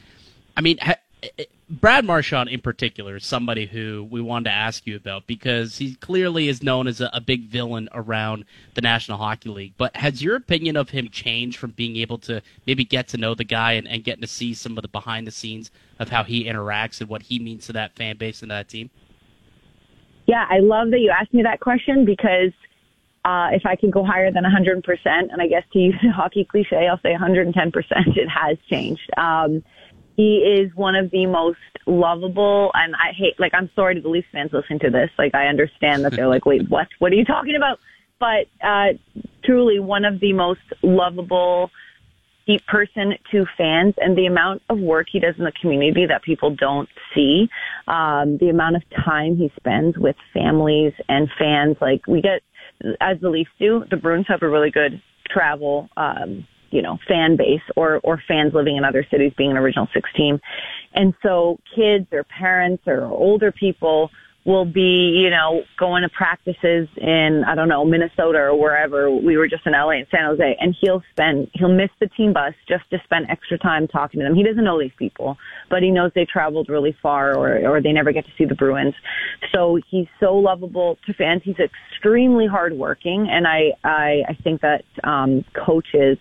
I 0.60 0.62
mean, 0.62 0.78
ha- 0.82 1.00
Brad 1.70 2.04
Marchand 2.04 2.50
in 2.50 2.60
particular 2.60 3.16
is 3.16 3.26
somebody 3.26 3.66
who 3.66 4.06
we 4.12 4.20
wanted 4.20 4.50
to 4.50 4.56
ask 4.56 4.86
you 4.86 4.98
about 4.98 5.26
because 5.26 5.78
he 5.78 5.96
clearly 5.96 6.50
is 6.50 6.62
known 6.62 6.86
as 6.86 7.00
a, 7.00 7.10
a, 7.14 7.22
big 7.22 7.46
villain 7.46 7.88
around 7.94 8.44
the 8.74 8.82
National 8.82 9.18
Hockey 9.18 9.48
League. 9.48 9.74
But 9.78 9.96
has 9.96 10.22
your 10.22 10.36
opinion 10.36 10.76
of 10.76 10.90
him 10.90 11.08
changed 11.08 11.58
from 11.58 11.72
being 11.72 11.96
able 11.96 12.18
to 12.20 12.42
maybe 12.68 12.84
get 12.84 13.08
to 13.10 13.18
know 13.18 13.36
the 13.36 13.46
guy 13.46 13.72
and, 13.74 13.88
and 13.88 14.04
getting 14.04 14.20
to 14.20 14.28
see 14.28 14.54
some 14.54 14.78
of 14.78 14.82
the 14.82 14.90
behind 14.90 15.26
the 15.26 15.32
scenes 15.32 15.72
of 15.98 16.10
how 16.10 16.26
he 16.26 16.44
interacts 16.44 17.00
and 17.00 17.10
what 17.10 17.22
he 17.22 17.40
means 17.40 17.66
to 17.68 17.74
that 17.74 17.96
fan 17.96 18.18
base 18.18 18.42
and 18.42 18.52
that 18.52 18.68
team? 18.68 18.90
Yeah, 20.26 20.46
I 20.50 20.60
love 20.60 20.92
that 20.92 21.00
you 21.00 21.10
asked 21.10 21.34
me 21.34 21.42
that 21.44 21.62
question 21.62 22.04
because– 22.04 22.52
uh, 23.26 23.50
if 23.52 23.66
I 23.66 23.76
can 23.76 23.90
go 23.90 24.04
higher 24.04 24.32
than 24.32 24.44
100%, 24.44 25.06
and 25.06 25.42
I 25.42 25.48
guess 25.48 25.64
to 25.74 25.80
use 25.80 25.96
a 26.04 26.12
hockey 26.12 26.46
cliche, 26.46 26.88
I'll 26.88 27.00
say 27.02 27.14
110%, 27.14 27.54
it 28.18 28.30
has 28.30 28.58
changed. 28.70 29.10
Um, 29.18 29.64
he 30.20 30.40
is 30.40 30.70
one 30.76 30.96
of 30.96 31.12
the 31.12 31.26
most 31.28 31.60
lovable, 31.86 32.72
and 32.74 32.94
I 32.94 33.14
hate, 33.16 33.40
like, 33.40 33.54
I'm 33.54 33.70
sorry 33.74 33.96
to 33.96 34.02
the 34.02 34.10
Leafs 34.10 34.28
fans 34.34 34.52
listening 34.52 34.80
to 34.80 34.90
this. 34.90 35.10
Like, 35.18 35.34
I 35.34 35.46
understand 35.46 36.04
that 36.04 36.12
they're 36.12 36.28
like, 36.28 36.46
wait, 36.46 36.70
what? 36.70 36.90
What 37.00 37.14
are 37.14 37.16
you 37.16 37.24
talking 37.24 37.56
about? 37.56 37.80
But, 38.20 38.48
uh, 38.62 39.00
truly 39.46 39.80
one 39.80 40.04
of 40.04 40.20
the 40.20 40.34
most 40.34 40.60
lovable, 40.84 41.72
deep 42.46 42.66
person 42.66 43.14
to 43.32 43.46
fans 43.58 43.94
and 43.98 44.18
the 44.18 44.26
amount 44.26 44.62
of 44.68 44.78
work 44.78 45.08
he 45.10 45.22
does 45.22 45.36
in 45.38 45.46
the 45.46 45.54
community 45.62 46.06
that 46.06 46.22
people 46.22 46.54
don't 46.54 46.90
see, 47.16 47.48
um, 47.88 48.38
the 48.40 48.50
amount 48.50 48.76
of 48.76 48.84
time 49.06 49.38
he 49.38 49.50
spends 49.56 49.98
with 49.98 50.18
families 50.34 50.92
and 51.08 51.30
fans. 51.40 51.78
Like 51.80 52.06
we 52.08 52.22
get 52.22 52.42
as 53.00 53.22
the 53.22 53.30
Leafs 53.30 53.52
do, 53.58 53.86
the 53.90 53.96
Bruins 53.96 54.26
have 54.28 54.42
a 54.42 54.50
really 54.50 54.72
good 54.72 55.02
travel 55.30 55.88
um, 55.96 56.46
you 56.72 56.82
know, 56.82 56.98
fan 57.08 57.36
base 57.36 57.62
or, 57.76 58.00
or 58.04 58.22
fans 58.28 58.54
living 58.54 58.78
in 58.78 58.84
other 58.84 59.06
cities 59.10 59.34
being 59.38 59.52
an 59.52 59.58
original 59.58 59.88
six 59.94 60.10
team. 60.16 60.40
And 60.94 61.14
so 61.24 61.60
kids 61.76 62.08
or 62.12 62.24
parents 62.24 62.84
or 62.88 63.06
older 63.06 63.52
people 63.52 64.10
will 64.46 64.66
be, 64.66 65.20
you 65.22 65.30
know, 65.30 65.62
going 65.78 66.02
to 66.02 66.10
practices 66.10 66.88
in, 66.98 67.44
I 67.48 67.56
don't 67.56 67.68
know, 67.68 67.84
Minnesota 67.86 68.40
or 68.40 68.60
wherever. 68.60 69.12
We 69.12 69.38
were 69.38 69.48
just 69.48 69.66
in 69.68 69.74
LA 69.74 69.92
and 69.92 70.08
San 70.10 70.26
Jose 70.26 70.58
and 70.60 70.76
he'll 70.80 71.04
spend, 71.12 71.50
he'll 71.54 71.74
miss 71.74 71.90
the 72.00 72.08
team 72.08 72.34
bus 72.34 72.54
just 72.68 72.90
to 72.92 73.00
spend 73.04 73.28
extra 73.30 73.58
time 73.58 73.88
talking 73.88 74.22
to 74.22 74.26
them. 74.26 74.36
He 74.36 74.44
doesn't 74.44 74.64
know 74.64 74.80
these 74.80 74.94
people, 74.98 75.38
but 75.70 75.84
he 75.84 75.92
knows 75.92 76.12
they 76.16 76.26
traveled 76.26 76.70
really 76.70 76.96
far 77.02 77.38
or, 77.38 77.60
or 77.68 77.82
they 77.82 77.92
never 77.92 78.12
get 78.12 78.26
to 78.26 78.32
see 78.38 78.46
the 78.46 78.56
Bruins. 78.56 78.96
So 79.54 79.78
he's 79.90 80.08
so 80.20 80.36
lovable 80.36 80.98
to 81.06 81.14
fans. 81.14 81.42
He's 81.44 81.60
extremely 81.60 82.48
hardworking. 82.48 83.28
And 83.30 83.46
I, 83.46 83.74
I, 83.84 84.24
I 84.30 84.34
think 84.44 84.62
that, 84.62 84.84
um, 85.04 85.44
coaches, 85.54 86.18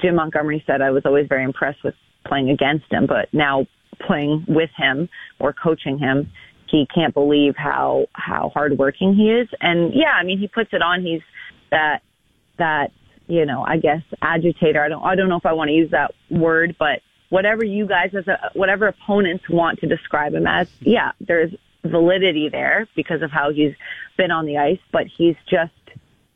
Jim 0.00 0.16
Montgomery 0.16 0.62
said, 0.66 0.80
I 0.82 0.90
was 0.90 1.02
always 1.04 1.26
very 1.28 1.44
impressed 1.44 1.82
with 1.84 1.94
playing 2.26 2.50
against 2.50 2.90
him, 2.90 3.06
but 3.06 3.32
now 3.32 3.66
playing 4.06 4.44
with 4.48 4.70
him 4.76 5.08
or 5.38 5.52
coaching 5.52 5.98
him, 5.98 6.30
he 6.70 6.86
can't 6.94 7.14
believe 7.14 7.54
how 7.56 8.06
how 8.12 8.50
hardworking 8.52 9.14
he 9.14 9.30
is. 9.30 9.48
And 9.60 9.92
yeah, 9.94 10.12
I 10.12 10.24
mean, 10.24 10.38
he 10.38 10.48
puts 10.48 10.70
it 10.72 10.82
on. 10.82 11.02
He's 11.02 11.22
that 11.70 12.02
that 12.58 12.92
you 13.26 13.44
know, 13.44 13.62
I 13.62 13.78
guess 13.78 14.02
agitator. 14.22 14.82
I 14.82 14.88
don't 14.88 15.02
I 15.02 15.14
don't 15.14 15.28
know 15.28 15.36
if 15.36 15.46
I 15.46 15.52
want 15.52 15.68
to 15.68 15.74
use 15.74 15.90
that 15.90 16.12
word, 16.30 16.76
but 16.78 17.00
whatever 17.30 17.64
you 17.64 17.86
guys 17.86 18.14
as 18.14 18.26
a 18.26 18.50
whatever 18.54 18.88
opponents 18.88 19.48
want 19.48 19.80
to 19.80 19.86
describe 19.86 20.34
him 20.34 20.46
as, 20.46 20.68
yeah, 20.80 21.12
there's 21.20 21.54
validity 21.84 22.48
there 22.48 22.86
because 22.96 23.22
of 23.22 23.30
how 23.30 23.52
he's 23.52 23.74
been 24.16 24.30
on 24.30 24.46
the 24.46 24.58
ice, 24.58 24.80
but 24.92 25.06
he's 25.06 25.36
just 25.48 25.72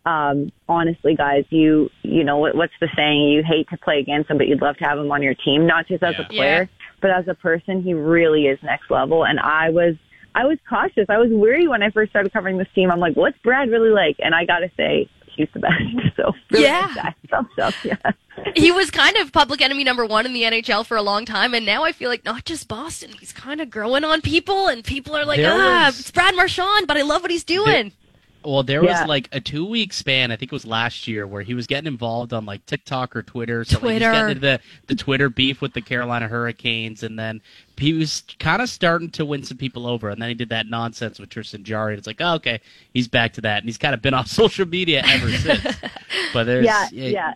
um, 0.04 0.50
honestly, 0.68 1.14
guys, 1.14 1.44
you 1.50 1.90
you 2.02 2.24
know 2.24 2.38
what, 2.38 2.54
what's 2.54 2.72
the 2.80 2.88
saying? 2.96 3.28
You 3.28 3.42
hate 3.42 3.68
to 3.70 3.76
play 3.78 3.98
against 3.98 4.30
him, 4.30 4.38
but 4.38 4.48
you'd 4.48 4.62
love 4.62 4.76
to 4.78 4.84
have 4.84 4.98
him 4.98 5.10
on 5.12 5.22
your 5.22 5.34
team. 5.34 5.66
Not 5.66 5.86
just 5.86 6.02
as 6.02 6.14
yeah. 6.18 6.24
a 6.24 6.28
player, 6.28 6.62
yeah. 6.62 6.86
but 7.00 7.10
as 7.10 7.28
a 7.28 7.34
person, 7.34 7.82
he 7.82 7.94
really 7.94 8.46
is 8.46 8.58
next 8.62 8.90
level. 8.90 9.24
And 9.24 9.38
I 9.38 9.70
was 9.70 9.94
I 10.34 10.46
was 10.46 10.58
cautious. 10.68 11.06
I 11.08 11.18
was 11.18 11.30
weary 11.30 11.68
when 11.68 11.82
I 11.82 11.90
first 11.90 12.10
started 12.10 12.32
covering 12.32 12.58
this 12.58 12.68
team. 12.74 12.90
I'm 12.90 13.00
like, 13.00 13.16
what's 13.16 13.38
Brad 13.38 13.70
really 13.70 13.90
like? 13.90 14.16
And 14.18 14.34
I 14.34 14.44
got 14.44 14.60
to 14.60 14.70
say, 14.76 15.08
he's 15.36 15.48
the 15.54 15.60
best. 15.60 15.74
So 16.16 16.32
really 16.50 16.64
yeah, 16.66 17.12
some 17.30 17.48
stuff. 17.54 17.84
Yeah, 17.84 17.96
he 18.54 18.70
was 18.70 18.90
kind 18.90 19.16
of 19.16 19.32
public 19.32 19.62
enemy 19.62 19.82
number 19.82 20.04
one 20.04 20.26
in 20.26 20.34
the 20.34 20.42
NHL 20.42 20.84
for 20.84 20.96
a 20.96 21.02
long 21.02 21.24
time, 21.24 21.54
and 21.54 21.64
now 21.64 21.84
I 21.84 21.92
feel 21.92 22.10
like 22.10 22.24
not 22.24 22.44
just 22.44 22.68
Boston. 22.68 23.12
He's 23.18 23.32
kind 23.32 23.62
of 23.62 23.70
growing 23.70 24.04
on 24.04 24.20
people, 24.20 24.68
and 24.68 24.84
people 24.84 25.16
are 25.16 25.24
like, 25.24 25.38
there 25.38 25.52
ah, 25.52 25.86
was, 25.86 26.00
it's 26.00 26.10
Brad 26.10 26.36
Marchand, 26.36 26.86
but 26.86 26.98
I 26.98 27.02
love 27.02 27.22
what 27.22 27.30
he's 27.30 27.44
doing. 27.44 27.92
Well, 28.44 28.62
there 28.62 28.84
yeah. 28.84 29.00
was 29.00 29.08
like 29.08 29.28
a 29.32 29.40
two 29.40 29.64
week 29.64 29.92
span, 29.92 30.30
I 30.30 30.36
think 30.36 30.52
it 30.52 30.54
was 30.54 30.66
last 30.66 31.06
year, 31.06 31.26
where 31.26 31.42
he 31.42 31.54
was 31.54 31.66
getting 31.66 31.86
involved 31.86 32.32
on 32.32 32.44
like 32.44 32.64
TikTok 32.66 33.14
or 33.14 33.22
Twitter. 33.22 33.64
So 33.64 33.78
Twitter. 33.78 34.06
Like, 34.06 34.14
he 34.14 34.18
was 34.18 34.34
getting 34.34 34.40
the, 34.40 34.60
the 34.88 34.94
Twitter 34.94 35.28
beef 35.28 35.60
with 35.60 35.74
the 35.74 35.80
Carolina 35.80 36.28
Hurricanes, 36.28 37.02
and 37.02 37.18
then 37.18 37.40
he 37.76 37.92
was 37.92 38.22
kind 38.38 38.62
of 38.62 38.68
starting 38.68 39.10
to 39.10 39.24
win 39.24 39.42
some 39.42 39.58
people 39.58 39.86
over. 39.86 40.08
And 40.08 40.20
then 40.20 40.28
he 40.28 40.34
did 40.34 40.48
that 40.50 40.66
nonsense 40.66 41.18
with 41.18 41.30
Tristan 41.30 41.64
Jarry. 41.64 41.94
And 41.94 41.98
it's 41.98 42.06
like, 42.06 42.20
oh, 42.20 42.34
okay, 42.34 42.60
he's 42.92 43.08
back 43.08 43.32
to 43.34 43.40
that. 43.42 43.58
And 43.58 43.68
he's 43.68 43.78
kind 43.78 43.94
of 43.94 44.02
been 44.02 44.14
off 44.14 44.28
social 44.28 44.66
media 44.66 45.02
ever 45.04 45.30
since. 45.38 45.64
but 46.32 46.44
there's. 46.44 46.64
Yeah, 46.64 46.88
yeah. 46.92 47.08
yeah. 47.08 47.34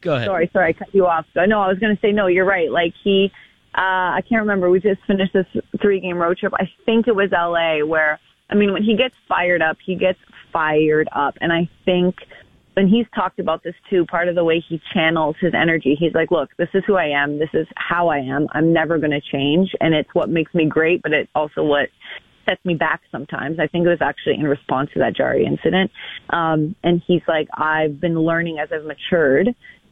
Go 0.00 0.14
ahead. 0.14 0.26
Sorry, 0.26 0.50
sorry, 0.52 0.68
I 0.70 0.72
cut 0.72 0.94
you 0.94 1.06
off. 1.06 1.26
No, 1.36 1.60
I 1.60 1.68
was 1.68 1.78
going 1.78 1.94
to 1.94 2.00
say, 2.00 2.12
no, 2.12 2.26
you're 2.26 2.46
right. 2.46 2.70
Like, 2.70 2.94
he. 3.04 3.30
Uh, 3.72 4.18
I 4.18 4.22
can't 4.28 4.40
remember. 4.40 4.68
We 4.68 4.80
just 4.80 5.00
finished 5.06 5.32
this 5.32 5.46
three 5.80 6.00
game 6.00 6.16
road 6.16 6.38
trip. 6.38 6.52
I 6.56 6.68
think 6.86 7.06
it 7.06 7.14
was 7.14 7.30
LA 7.30 7.86
where 7.86 8.18
I 8.50 8.54
mean, 8.54 8.72
when 8.72 8.82
he 8.82 8.96
gets 8.96 9.14
fired 9.28 9.62
up, 9.62 9.76
he 9.84 9.94
gets 9.94 10.18
fired 10.52 11.08
up. 11.12 11.34
And 11.40 11.52
I 11.52 11.68
think 11.84 12.16
when 12.74 12.88
he's 12.88 13.06
talked 13.14 13.38
about 13.38 13.62
this 13.62 13.74
too, 13.88 14.04
part 14.06 14.28
of 14.28 14.34
the 14.34 14.44
way 14.44 14.62
he 14.66 14.80
channels 14.92 15.36
his 15.40 15.52
energy, 15.54 15.96
he's 15.98 16.14
like, 16.14 16.30
look, 16.30 16.50
this 16.58 16.68
is 16.74 16.82
who 16.86 16.96
I 16.96 17.06
am. 17.06 17.38
This 17.38 17.50
is 17.52 17.66
how 17.76 18.08
I 18.08 18.18
am. 18.18 18.46
I'm 18.52 18.72
never 18.72 18.98
going 18.98 19.10
to 19.12 19.20
change. 19.20 19.70
And 19.80 19.94
it's 19.94 20.08
what 20.12 20.28
makes 20.28 20.54
me 20.54 20.66
great, 20.66 21.02
but 21.02 21.12
it's 21.12 21.30
also 21.34 21.62
what 21.62 21.88
sets 22.48 22.64
me 22.64 22.74
back 22.74 23.00
sometimes. 23.12 23.58
I 23.60 23.66
think 23.66 23.86
it 23.86 23.90
was 23.90 24.00
actually 24.00 24.34
in 24.34 24.44
response 24.44 24.90
to 24.94 25.00
that 25.00 25.14
Jarry 25.14 25.44
incident. 25.44 25.90
Um, 26.30 26.74
and 26.82 27.02
he's 27.06 27.22
like, 27.28 27.48
I've 27.54 28.00
been 28.00 28.18
learning 28.18 28.58
as 28.58 28.68
I've 28.72 28.84
matured 28.84 29.48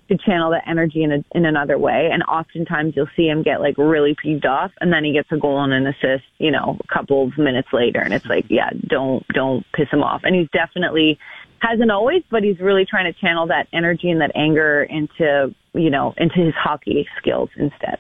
to 0.09 0.17
channel 0.17 0.51
that 0.51 0.65
energy 0.67 1.03
in 1.03 1.13
a, 1.13 1.25
in 1.33 1.45
another 1.45 1.79
way. 1.79 2.09
And 2.13 2.23
oftentimes 2.25 2.95
you'll 2.97 3.09
see 3.17 3.27
him 3.27 3.43
get 3.43 3.61
like 3.61 3.77
really 3.79 4.15
peeved 4.21 4.47
off 4.47 4.73
and 4.81 4.93
then 4.93 5.05
he 5.05 5.13
gets 5.13 5.31
a 5.33 5.37
goal 5.37 5.63
and 5.63 5.73
an 5.73 5.87
assist, 5.87 6.25
you 6.39 6.51
know, 6.51 6.79
a 6.83 6.95
couple 6.95 7.27
of 7.27 7.39
minutes 7.39 7.69
later. 7.73 8.01
And 8.01 8.15
it's 8.15 8.27
like, 8.27 8.47
yeah, 8.49 8.71
don't, 8.87 9.27
don't 9.29 9.65
piss 9.73 9.89
him 9.91 10.03
off. 10.03 10.23
And 10.25 10.35
he's 10.35 10.49
definitely 10.53 11.19
hasn't 11.61 11.91
always, 11.91 12.23
but 12.31 12.43
he's 12.43 12.61
really 12.61 12.85
trying 12.85 13.13
to 13.13 13.19
channel 13.19 13.47
that 13.49 13.69
energy 13.73 14.11
and 14.11 14.21
that 14.21 14.33
anger 14.35 14.83
into, 14.85 15.55
you 15.75 15.91
know, 15.91 16.15
into 16.17 16.37
his 16.37 16.55
hockey 16.55 17.07
skills 17.19 17.51
instead. 17.57 17.99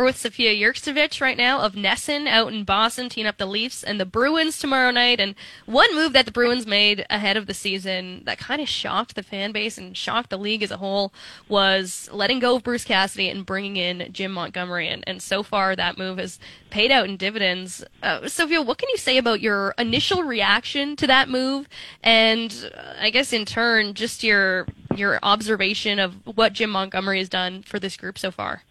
We're 0.00 0.06
with 0.06 0.16
Sofia 0.16 0.54
Jurksztowicz 0.54 1.20
right 1.20 1.36
now 1.36 1.60
of 1.60 1.74
NESN 1.74 2.26
out 2.26 2.54
in 2.54 2.64
Boston, 2.64 3.10
teeing 3.10 3.26
up 3.26 3.36
the 3.36 3.44
Leafs 3.44 3.84
and 3.84 4.00
the 4.00 4.06
Bruins 4.06 4.58
tomorrow 4.58 4.90
night. 4.90 5.20
And 5.20 5.34
one 5.66 5.94
move 5.94 6.14
that 6.14 6.24
the 6.24 6.32
Bruins 6.32 6.66
made 6.66 7.04
ahead 7.10 7.36
of 7.36 7.44
the 7.44 7.52
season 7.52 8.22
that 8.24 8.38
kind 8.38 8.62
of 8.62 8.68
shocked 8.68 9.14
the 9.14 9.22
fan 9.22 9.52
base 9.52 9.76
and 9.76 9.94
shocked 9.94 10.30
the 10.30 10.38
league 10.38 10.62
as 10.62 10.70
a 10.70 10.78
whole 10.78 11.12
was 11.50 12.08
letting 12.14 12.38
go 12.38 12.56
of 12.56 12.62
Bruce 12.62 12.82
Cassidy 12.82 13.28
and 13.28 13.44
bringing 13.44 13.76
in 13.76 14.10
Jim 14.10 14.32
Montgomery. 14.32 14.88
And, 14.88 15.04
and 15.06 15.20
so 15.20 15.42
far, 15.42 15.76
that 15.76 15.98
move 15.98 16.16
has 16.16 16.38
paid 16.70 16.90
out 16.90 17.06
in 17.06 17.18
dividends. 17.18 17.84
Uh, 18.02 18.26
Sofia, 18.26 18.62
what 18.62 18.78
can 18.78 18.88
you 18.88 18.96
say 18.96 19.18
about 19.18 19.42
your 19.42 19.74
initial 19.76 20.22
reaction 20.22 20.96
to 20.96 21.06
that 21.08 21.28
move? 21.28 21.68
And 22.02 22.70
uh, 22.74 22.94
I 22.98 23.10
guess 23.10 23.34
in 23.34 23.44
turn, 23.44 23.92
just 23.92 24.24
your 24.24 24.66
your 24.96 25.18
observation 25.22 25.98
of 25.98 26.14
what 26.24 26.54
Jim 26.54 26.70
Montgomery 26.70 27.18
has 27.18 27.28
done 27.28 27.62
for 27.62 27.78
this 27.78 27.98
group 27.98 28.18
so 28.18 28.30
far. 28.30 28.62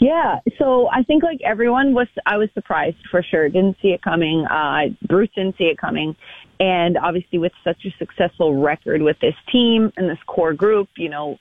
Yeah, 0.00 0.38
so 0.58 0.88
I 0.88 1.02
think 1.02 1.24
like 1.24 1.40
everyone 1.44 1.92
was, 1.92 2.06
I 2.24 2.36
was 2.36 2.48
surprised 2.54 2.98
for 3.10 3.22
sure. 3.22 3.48
Didn't 3.48 3.76
see 3.82 3.88
it 3.88 4.02
coming. 4.02 4.46
Uh, 4.46 4.94
Bruce 5.06 5.30
didn't 5.34 5.56
see 5.58 5.64
it 5.64 5.78
coming. 5.78 6.14
And 6.60 6.96
obviously 6.96 7.38
with 7.38 7.52
such 7.64 7.84
a 7.84 7.90
successful 7.98 8.60
record 8.60 9.02
with 9.02 9.18
this 9.20 9.34
team 9.50 9.92
and 9.96 10.08
this 10.08 10.18
core 10.26 10.54
group, 10.54 10.88
you 10.96 11.08
know, 11.08 11.38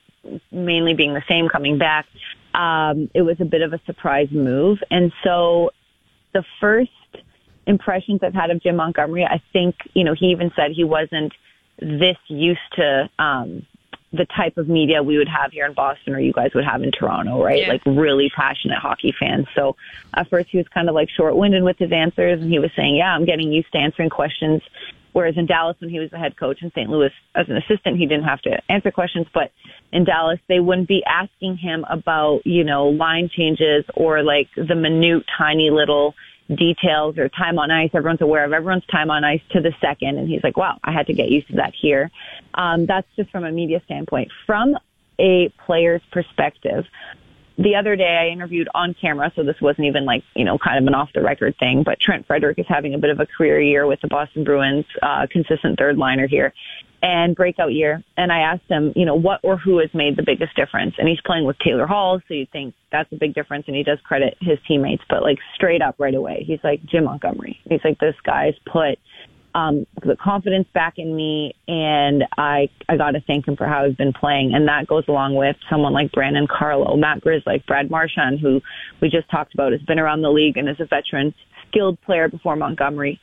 mainly 0.52 0.94
being 0.96 1.14
the 1.14 1.24
same 1.30 1.50
coming 1.50 1.78
back, 1.78 2.08
um, 2.54 3.10
it 3.14 3.22
was 3.22 3.38
a 3.40 3.46
bit 3.46 3.62
of 3.62 3.74
a 3.74 3.80
surprise 3.86 4.30
move. 4.32 4.80
And 4.90 5.12
so 5.24 5.72
the 6.34 6.44
first 6.60 6.92
impressions 7.68 8.22
I've 8.24 8.34
had 8.34 8.50
of 8.50 8.62
Jim 8.62 8.76
Montgomery, 8.76 9.26
I 9.26 9.42
think, 9.54 9.76
you 9.94 10.04
know, 10.04 10.16
he 10.20 10.28
even 10.28 10.52
said 10.56 10.72
he 10.76 10.84
wasn't 10.84 11.34
this 11.80 12.18
used 12.28 12.60
to, 12.76 13.10
um, 13.20 13.66
the 14.18 14.26
type 14.26 14.58
of 14.58 14.68
media 14.68 15.02
we 15.02 15.18
would 15.18 15.28
have 15.28 15.52
here 15.52 15.66
in 15.66 15.74
Boston 15.74 16.14
or 16.14 16.20
you 16.20 16.34
guys 16.34 16.52
would 16.54 16.66
have 16.66 16.84
in 16.84 16.92
Toronto, 16.92 17.44
right? 17.44 17.62
Yeah. 17.62 17.70
Like 17.70 17.82
really 17.86 18.30
passionate 18.36 18.80
hockey 18.80 19.14
fans. 19.18 19.48
So 19.56 19.76
at 20.14 20.30
first 20.30 20.50
he 20.52 20.58
was 20.58 20.68
kind 20.74 20.90
of 20.90 20.96
like 20.96 21.10
short-winded 21.10 21.64
with 21.64 21.78
his 21.78 21.92
answers 21.92 22.42
and 22.42 22.52
he 22.52 22.60
was 22.60 22.72
saying, 22.76 22.96
yeah, 22.96 23.14
I'm 23.14 23.26
getting 23.26 23.52
used 23.52 23.72
to 23.72 23.78
answering 23.78 24.10
questions. 24.10 24.62
Whereas 25.14 25.36
in 25.38 25.48
Dallas, 25.48 25.78
when 25.80 25.90
he 25.90 26.00
was 26.00 26.12
the 26.12 26.20
head 26.20 26.38
coach 26.38 26.62
in 26.62 26.70
St. 26.72 26.90
Louis 26.90 27.12
as 27.34 27.50
an 27.50 27.58
assistant, 27.58 27.98
he 27.98 28.06
didn't 28.06 28.26
have 28.26 28.42
to 28.42 28.62
answer 28.70 28.92
questions. 28.92 29.26
But 29.34 29.52
in 29.92 30.04
Dallas, 30.04 30.40
they 30.48 30.60
wouldn't 30.60 30.88
be 30.88 31.04
asking 31.06 31.58
him 31.58 31.86
about, 31.90 32.42
you 32.46 32.64
know, 32.64 32.90
line 32.90 33.30
changes 33.36 33.84
or 33.96 34.22
like 34.22 34.48
the 34.56 34.76
minute, 34.76 35.24
tiny 35.36 35.72
little 35.72 36.14
details 36.56 37.18
or 37.18 37.30
time 37.30 37.60
on 37.60 37.72
ice. 37.72 37.90
Everyone's 37.94 38.22
aware 38.22 38.46
of 38.46 38.54
everyone's 38.54 38.86
time 38.88 39.10
on 39.10 39.24
ice 39.24 39.42
to 39.52 39.62
the 39.62 39.74
second. 39.82 40.18
And 40.18 40.28
he's 40.30 40.44
like, 40.44 40.58
wow, 40.58 40.78
I 40.84 40.92
had 40.92 41.08
to 41.08 41.14
get 41.14 41.30
used 41.30 41.48
to 41.48 41.56
that 41.58 41.74
here. 41.80 42.10
Um, 42.54 42.86
that's 42.86 43.08
just 43.16 43.30
from 43.32 43.44
a 43.44 43.52
media 43.52 43.82
standpoint. 43.86 44.32
From 44.46 44.76
a 45.20 45.52
player's 45.66 46.02
perspective, 46.12 46.86
the 47.58 47.76
other 47.80 47.96
day 47.96 48.18
I 48.22 48.32
interviewed 48.32 48.70
on 48.76 48.96
camera, 49.00 49.32
so 49.36 49.44
this 49.44 49.56
wasn't 49.62 49.88
even 49.88 50.06
like, 50.06 50.24
you 50.36 50.46
know, 50.46 50.58
kind 50.58 50.78
of 50.78 50.88
an 50.88 50.94
off 50.94 51.10
the 51.14 51.22
record 51.22 51.56
thing, 51.60 51.82
but 51.84 52.00
Trent 52.00 52.28
Frederic 52.28 52.60
is 52.60 52.66
having 52.70 52.94
a 52.94 53.00
bit 53.00 53.10
of 53.10 53.20
a 53.20 53.26
career 53.26 53.60
year 53.60 53.88
with 53.88 54.00
the 54.02 54.08
Boston 54.08 54.44
Bruins, 54.44 54.86
uh, 55.02 55.26
consistent 55.32 55.78
third 55.78 55.98
liner 55.98 56.28
here 56.28 56.54
and 57.02 57.36
breakout 57.36 57.74
year. 57.74 58.04
And 58.16 58.32
I 58.32 58.40
asked 58.40 58.70
him, 58.70 58.94
you 58.96 59.06
know, 59.06 59.16
what 59.16 59.40
or 59.44 59.58
who 59.58 59.80
has 59.80 59.90
made 59.94 60.18
the 60.18 60.24
biggest 60.24 60.56
difference? 60.56 60.96
And 60.98 61.08
he's 61.08 61.22
playing 61.26 61.46
with 61.46 61.58
Taylor 61.60 61.88
Hall, 61.88 62.20
so 62.28 62.34
you 62.34 62.46
think 62.52 62.74
that's 62.92 63.12
a 63.12 63.16
big 63.16 63.34
difference. 63.34 63.66
And 63.68 63.76
he 63.76 63.84
does 63.84 64.00
credit 64.04 64.38
his 64.42 64.58
teammates, 64.68 65.04
but 65.10 65.22
like 65.22 65.38
straight 65.56 65.82
up 65.82 65.96
right 66.00 66.16
away, 66.16 66.44
he's 66.46 66.60
like 66.64 66.82
Jim 66.86 67.06
Montgomery. 67.06 67.60
He's 67.70 67.82
like, 67.84 68.00
this 68.00 68.16
guy's 68.26 68.56
put 68.72 69.00
um, 69.58 69.88
the 70.04 70.16
confidence 70.16 70.68
back 70.72 70.94
in 70.98 71.16
me, 71.16 71.56
and 71.68 72.24
I 72.38 72.70
I 72.88 72.96
got 72.96 73.12
to 73.12 73.22
thank 73.22 73.48
him 73.48 73.56
for 73.58 73.66
how 73.66 73.88
he's 73.88 73.96
been 73.96 74.14
playing, 74.14 74.54
and 74.54 74.68
that 74.68 74.86
goes 74.86 75.06
along 75.08 75.34
with 75.34 75.56
someone 75.68 75.94
like 75.94 76.12
Brandon 76.12 76.48
Carlo, 76.48 76.96
Matt 76.96 77.22
Grzelcyk, 77.22 77.66
Brad 77.66 77.90
Marchand, 77.90 78.40
who 78.40 78.62
we 79.02 79.10
just 79.10 79.30
talked 79.32 79.56
about, 79.56 79.72
has 79.72 79.82
been 79.82 79.98
around 79.98 80.22
the 80.22 80.30
league 80.30 80.58
and 80.58 80.70
is 80.70 80.80
a 80.80 80.86
veteran, 80.86 81.34
skilled 81.68 82.00
player 82.02 82.30
before 82.30 82.56
Montgomery 82.56 83.20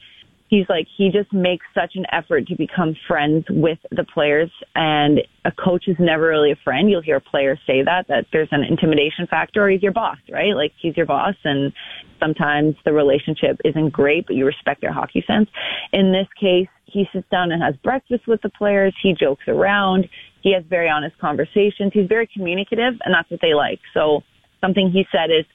he's 0.54 0.68
like 0.68 0.86
he 0.96 1.10
just 1.10 1.32
makes 1.32 1.66
such 1.74 1.92
an 1.96 2.04
effort 2.12 2.46
to 2.46 2.56
become 2.56 2.94
friends 3.08 3.44
with 3.50 3.78
the 3.90 4.04
players. 4.04 4.50
And 4.74 5.20
a 5.44 5.52
coach 5.52 5.84
is 5.88 5.96
never 5.98 6.28
really 6.28 6.52
a 6.52 6.56
friend. 6.62 6.88
You'll 6.88 7.02
hear 7.02 7.20
players 7.20 7.58
say 7.66 7.82
that 7.82 8.06
that 8.08 8.26
there's 8.32 8.48
an 8.52 8.62
intimidation 8.62 9.26
factor 9.28 9.64
or 9.64 9.70
he's 9.70 9.82
your 9.82 9.92
boss 9.92 10.18
right? 10.30 10.54
Like 10.54 10.72
he's 10.80 10.96
your 10.96 11.06
boss. 11.06 11.34
And 11.44 11.72
sometimes 12.20 12.76
the 12.84 12.92
relationship 12.92 13.60
isn't 13.64 13.90
great 13.90 14.26
but 14.26 14.36
you 14.36 14.46
respect 14.46 14.80
their 14.80 14.92
hockey 14.92 15.24
sense. 15.26 15.48
In 15.92 16.12
this 16.12 16.28
case 16.40 16.68
he 16.86 17.06
sits 17.12 17.26
down 17.30 17.50
and 17.50 17.62
has 17.62 17.74
breakfast 17.82 18.26
with 18.28 18.40
the 18.42 18.50
players. 18.50 18.94
He 19.02 19.14
jokes 19.18 19.44
around. 19.48 20.08
He 20.42 20.52
has 20.52 20.62
very 20.68 20.88
honest 20.88 21.18
conversations. 21.18 21.90
He's 21.92 22.06
very 22.06 22.28
communicative, 22.32 22.94
and 23.04 23.12
that's 23.12 23.28
what 23.30 23.40
they 23.40 23.54
like. 23.54 23.80
So 23.94 24.22
something 24.60 24.90
he 24.92 25.04
said 25.10 25.30
is, 25.30 25.46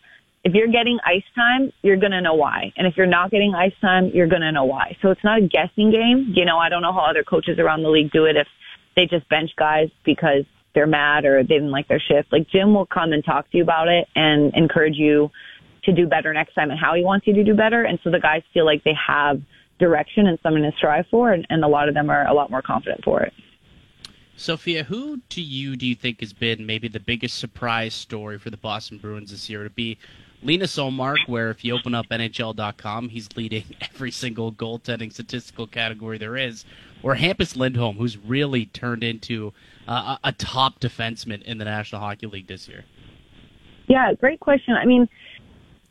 if 0.44 0.54
you're 0.54 0.68
getting 0.68 1.00
ice 1.06 1.24
time, 1.36 1.72
you're 1.82 1.98
going 1.98 2.12
to 2.12 2.22
know 2.22 2.34
why. 2.34 2.72
And 2.78 2.88
if 2.88 2.96
you're 2.96 3.06
not 3.06 3.32
getting 3.32 3.54
ice 3.54 3.74
time, 3.82 4.12
you're 4.14 4.28
going 4.28 4.42
to 4.42 4.52
know 4.52 4.64
why. 4.64 4.96
So 5.02 5.12
it's 5.12 5.24
not 5.24 5.40
a 5.40 5.42
guessing 5.42 5.92
game. 5.92 6.34
You 6.36 6.46
know, 6.46 6.58
I 6.58 6.70
don't 6.70 6.82
know 6.82 6.94
how 6.94 7.06
other 7.10 7.24
coaches 7.24 7.60
around 7.60 7.84
the 7.84 7.90
league 7.90 8.12
do 8.12 8.26
it 8.26 8.36
if 8.38 8.48
they 8.96 9.06
just 9.06 9.28
bench 9.30 9.52
guys 9.58 9.90
because 10.06 10.46
they're 10.74 10.88
mad 10.88 11.26
or 11.26 11.44
they 11.44 11.48
didn't 11.48 11.72
like 11.72 11.88
their 11.88 12.00
shift. 12.00 12.32
Like 12.32 12.48
Jim 12.50 12.74
will 12.74 12.86
come 12.86 13.12
and 13.12 13.24
talk 13.24 13.52
to 13.52 13.58
you 13.58 13.64
about 13.64 13.88
it 13.90 14.08
and 14.16 14.54
encourage 14.56 14.96
you 14.96 15.30
to 15.84 15.94
do 15.94 16.08
better 16.08 16.34
next 16.34 16.54
time 16.54 16.72
and 16.72 16.80
how 16.80 16.94
he 16.96 17.04
wants 17.04 17.28
you 17.28 17.34
to 17.34 17.44
do 17.44 17.54
better. 17.54 17.84
And 17.84 18.00
so 18.04 18.12
the 18.12 18.20
guys 18.20 18.44
feel 18.54 18.66
like 18.66 18.84
they 18.84 18.96
have 19.08 19.42
direction 19.80 20.28
and 20.28 20.38
something 20.44 20.64
to 20.64 20.72
strive 20.78 21.06
for, 21.10 21.32
and, 21.32 21.48
and 21.50 21.64
a 21.64 21.68
lot 21.68 21.88
of 21.88 21.96
them 21.96 22.10
are 22.10 22.28
a 22.28 22.34
lot 22.34 22.52
more 22.52 22.62
confident 22.62 23.04
for 23.04 23.22
it. 23.22 23.34
Sophia, 24.36 24.84
who 24.84 25.20
to 25.30 25.42
you 25.42 25.76
do 25.76 25.86
you 25.86 25.96
think 25.96 26.22
has 26.22 26.32
been 26.32 26.66
maybe 26.66 26.88
the 26.88 27.00
biggest 27.00 27.38
surprise 27.38 27.94
story 27.94 28.38
for 28.38 28.50
the 28.50 28.58
Boston 28.58 28.98
Bruins 28.98 29.32
this 29.32 29.50
year? 29.50 29.64
To 29.64 29.70
be 29.70 29.98
Linus 30.42 30.76
Ullmark, 30.78 31.28
where 31.28 31.50
if 31.50 31.66
you 31.66 31.76
open 31.76 31.94
up 31.94 32.08
NHL.com, 32.10 33.10
he's 33.10 33.30
leading 33.36 33.64
every 33.82 34.12
single 34.12 34.52
goaltending 34.52 35.12
statistical 35.12 35.68
category 35.68 36.18
there 36.18 36.38
is, 36.38 36.66
or 37.04 37.16
Hampus 37.16 37.56
Lindholm, 37.56 37.98
who's 37.98 38.18
really 38.18 38.68
turned 38.68 39.04
into 39.04 39.54
uh, 39.88 40.18
a 40.24 40.32
top 40.32 40.80
defenseman 40.80 41.42
in 41.44 41.58
the 41.58 41.66
National 41.66 42.02
Hockey 42.02 42.28
League 42.28 42.48
this 42.48 42.68
year? 42.68 42.86
Yeah, 43.88 44.14
great 44.14 44.40
question. 44.40 44.76
I 44.76 44.86
mean, 44.86 45.10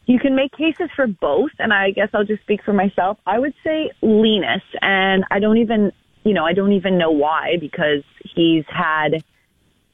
you 0.07 0.19
can 0.19 0.35
make 0.35 0.53
cases 0.53 0.89
for 0.97 1.07
both, 1.07 1.51
and 1.59 1.73
I 1.73 1.91
guess 1.91 2.09
I'll 2.15 2.25
just 2.25 2.43
speak 2.43 2.63
for 2.63 2.73
myself. 2.73 3.19
I 3.27 3.39
would 3.39 3.55
say 3.63 3.91
Linus, 4.01 4.63
and 4.81 5.25
I 5.31 5.39
don't 5.39 5.59
even, 5.59 5.93
you 6.25 6.33
know, 6.33 6.47
I 6.47 6.55
don't 6.55 6.73
even 6.73 6.97
know 6.97 7.11
why 7.11 7.57
because 7.61 8.03
he's 8.35 8.65
had 8.69 9.23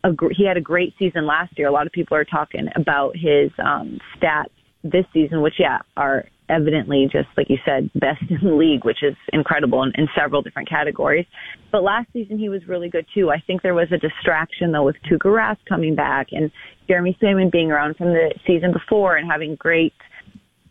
a 0.04 0.10
he 0.36 0.46
had 0.46 0.56
a 0.56 0.60
great 0.60 0.94
season 0.98 1.26
last 1.26 1.58
year. 1.58 1.66
A 1.66 1.72
lot 1.72 1.86
of 1.86 1.92
people 1.92 2.16
are 2.16 2.24
talking 2.24 2.68
about 2.76 3.16
his 3.16 3.50
um, 3.58 3.98
stats 4.16 4.52
this 4.84 5.06
season, 5.12 5.42
which 5.42 5.54
yeah 5.58 5.78
are 5.96 6.26
evidently 6.50 7.08
just 7.10 7.28
like 7.38 7.48
you 7.48 7.56
said 7.64 7.90
best 7.94 8.22
in 8.30 8.38
the 8.42 8.54
league, 8.54 8.84
which 8.84 9.02
is 9.02 9.16
incredible 9.32 9.82
in, 9.82 9.92
in 9.96 10.06
several 10.16 10.42
different 10.42 10.68
categories. 10.68 11.26
But 11.72 11.82
last 11.82 12.12
season 12.12 12.38
he 12.38 12.48
was 12.48 12.60
really 12.68 12.88
good 12.88 13.06
too. 13.14 13.30
I 13.30 13.42
think 13.46 13.62
there 13.62 13.74
was 13.74 13.88
a 13.92 13.98
distraction 13.98 14.72
though 14.72 14.84
with 14.84 14.96
Tuukka 15.10 15.26
Rask 15.26 15.58
coming 15.68 15.94
back 15.94 16.28
and 16.32 16.50
Jeremy 16.86 17.16
Swayman 17.20 17.50
being 17.50 17.70
around 17.70 17.96
from 17.96 18.08
the 18.08 18.34
season 18.46 18.72
before 18.72 19.16
and 19.16 19.30
having 19.30 19.56
great 19.56 19.94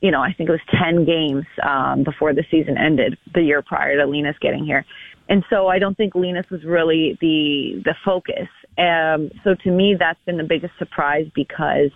you 0.01 0.11
know, 0.11 0.19
I 0.19 0.33
think 0.33 0.49
it 0.49 0.51
was 0.51 0.59
10 0.83 1.05
games 1.05 1.45
um, 1.65 2.03
before 2.03 2.33
the 2.33 2.43
season 2.51 2.77
ended 2.77 3.17
the 3.33 3.41
year 3.41 3.61
prior 3.61 3.95
to 3.97 4.05
Linus 4.05 4.35
getting 4.41 4.65
here. 4.65 4.85
And 5.29 5.45
so 5.49 5.67
I 5.67 5.79
don't 5.79 5.95
think 5.95 6.13
Linus 6.13 6.45
was 6.51 6.63
really 6.65 7.17
the 7.21 7.81
the 7.85 7.95
focus. 8.03 8.49
Um, 8.77 9.29
so 9.43 9.55
to 9.63 9.71
me, 9.71 9.95
that's 9.97 10.19
been 10.25 10.37
the 10.37 10.43
biggest 10.43 10.73
surprise 10.79 11.25
because 11.35 11.91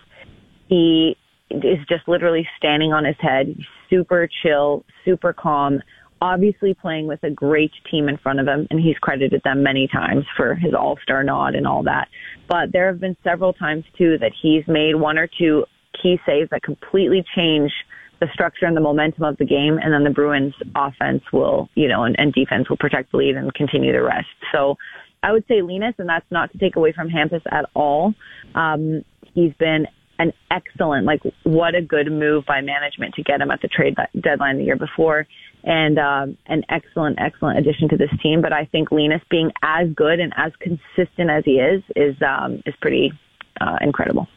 he 0.67 1.15
is 1.49 1.79
just 1.89 2.07
literally 2.07 2.47
standing 2.57 2.93
on 2.93 3.05
his 3.05 3.15
head, 3.19 3.55
super 3.89 4.27
chill, 4.43 4.83
super 5.05 5.33
calm, 5.33 5.81
obviously 6.21 6.73
playing 6.73 7.07
with 7.07 7.23
a 7.23 7.29
great 7.29 7.71
team 7.89 8.09
in 8.09 8.17
front 8.17 8.39
of 8.39 8.47
him, 8.47 8.67
and 8.69 8.79
he's 8.79 8.97
credited 8.97 9.41
them 9.43 9.63
many 9.63 9.87
times 9.87 10.25
for 10.35 10.55
his 10.55 10.73
all-star 10.73 11.23
nod 11.23 11.55
and 11.55 11.65
all 11.67 11.83
that. 11.83 12.07
But 12.47 12.71
there 12.73 12.87
have 12.87 12.99
been 12.99 13.15
several 13.23 13.53
times 13.53 13.85
too 13.97 14.17
that 14.19 14.31
he's 14.41 14.63
made 14.67 14.95
one 14.95 15.17
or 15.17 15.27
two 15.27 15.65
key 16.01 16.19
saves 16.25 16.49
that 16.51 16.63
completely 16.63 17.23
change 17.35 17.71
the 18.19 18.27
structure 18.33 18.65
and 18.65 18.75
the 18.75 18.81
momentum 18.81 19.23
of 19.23 19.37
the 19.37 19.45
game, 19.45 19.77
and 19.81 19.93
then 19.93 20.03
the 20.03 20.09
Bruins 20.09 20.55
offense 20.75 21.21
will, 21.31 21.69
you 21.75 21.87
know, 21.87 22.03
and, 22.03 22.15
and 22.19 22.33
defense 22.33 22.67
will 22.69 22.77
protect 22.77 23.11
the 23.11 23.17
lead 23.17 23.35
and 23.35 23.53
continue 23.53 23.93
the 23.93 24.01
rest. 24.01 24.27
So 24.51 24.75
I 25.23 25.31
would 25.31 25.45
say 25.47 25.61
Linus, 25.61 25.95
and 25.97 26.07
that's 26.07 26.29
not 26.31 26.51
to 26.51 26.57
take 26.57 26.75
away 26.75 26.93
from 26.93 27.09
Hampus 27.09 27.41
at 27.51 27.65
all. 27.73 28.13
Um, 28.55 29.03
he's 29.33 29.53
been 29.53 29.87
an 30.19 30.33
excellent, 30.49 31.05
like, 31.05 31.21
what 31.43 31.75
a 31.75 31.81
good 31.81 32.11
move 32.11 32.45
by 32.45 32.61
management 32.61 33.13
to 33.15 33.23
get 33.23 33.41
him 33.41 33.51
at 33.51 33.61
the 33.61 33.67
trade 33.67 33.95
deadline 34.19 34.57
the 34.57 34.63
year 34.63 34.75
before, 34.75 35.27
and 35.63 35.99
um, 35.99 36.37
an 36.47 36.63
excellent, 36.69 37.19
excellent 37.19 37.59
addition 37.59 37.89
to 37.89 37.97
this 37.97 38.09
team. 38.21 38.41
But 38.41 38.53
I 38.53 38.65
think 38.65 38.91
Linus 38.91 39.21
being 39.29 39.51
as 39.61 39.89
good 39.95 40.19
and 40.19 40.33
as 40.35 40.51
consistent 40.59 41.29
as 41.29 41.43
he 41.45 41.59
is 41.59 41.83
is 41.95 42.15
um, 42.21 42.63
is 42.65 42.73
pretty 42.81 43.11
uh, 43.59 43.77
incredible. 43.81 44.27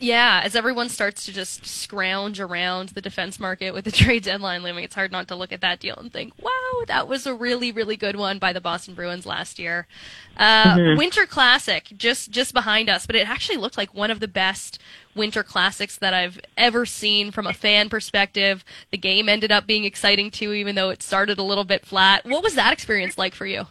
Yeah, 0.00 0.42
as 0.44 0.56
everyone 0.56 0.88
starts 0.88 1.24
to 1.26 1.32
just 1.32 1.64
scrounge 1.64 2.40
around 2.40 2.90
the 2.90 3.00
defense 3.00 3.38
market 3.38 3.72
with 3.72 3.84
the 3.84 3.92
trade 3.92 4.24
deadline 4.24 4.62
looming, 4.62 4.84
it's 4.84 4.94
hard 4.94 5.12
not 5.12 5.28
to 5.28 5.36
look 5.36 5.52
at 5.52 5.60
that 5.60 5.80
deal 5.80 5.96
and 5.96 6.12
think, 6.12 6.32
wow, 6.42 6.84
that 6.88 7.08
was 7.08 7.26
a 7.26 7.34
really, 7.34 7.70
really 7.70 7.96
good 7.96 8.16
one 8.16 8.38
by 8.38 8.52
the 8.52 8.60
Boston 8.60 8.94
Bruins 8.94 9.24
last 9.24 9.58
year. 9.58 9.86
Uh, 10.36 10.76
mm-hmm. 10.76 10.98
Winter 10.98 11.26
Classic, 11.26 11.92
just, 11.96 12.30
just 12.30 12.52
behind 12.52 12.88
us, 12.88 13.06
but 13.06 13.14
it 13.14 13.28
actually 13.28 13.56
looked 13.56 13.78
like 13.78 13.94
one 13.94 14.10
of 14.10 14.20
the 14.20 14.28
best 14.28 14.80
Winter 15.14 15.44
Classics 15.44 15.96
that 15.98 16.12
I've 16.12 16.40
ever 16.56 16.84
seen 16.84 17.30
from 17.30 17.46
a 17.46 17.52
fan 17.52 17.88
perspective. 17.88 18.64
The 18.90 18.98
game 18.98 19.28
ended 19.28 19.52
up 19.52 19.66
being 19.66 19.84
exciting 19.84 20.30
too, 20.32 20.52
even 20.52 20.74
though 20.74 20.90
it 20.90 21.02
started 21.02 21.38
a 21.38 21.44
little 21.44 21.64
bit 21.64 21.86
flat. 21.86 22.24
What 22.24 22.42
was 22.42 22.56
that 22.56 22.72
experience 22.72 23.16
like 23.16 23.34
for 23.34 23.46
you? 23.46 23.66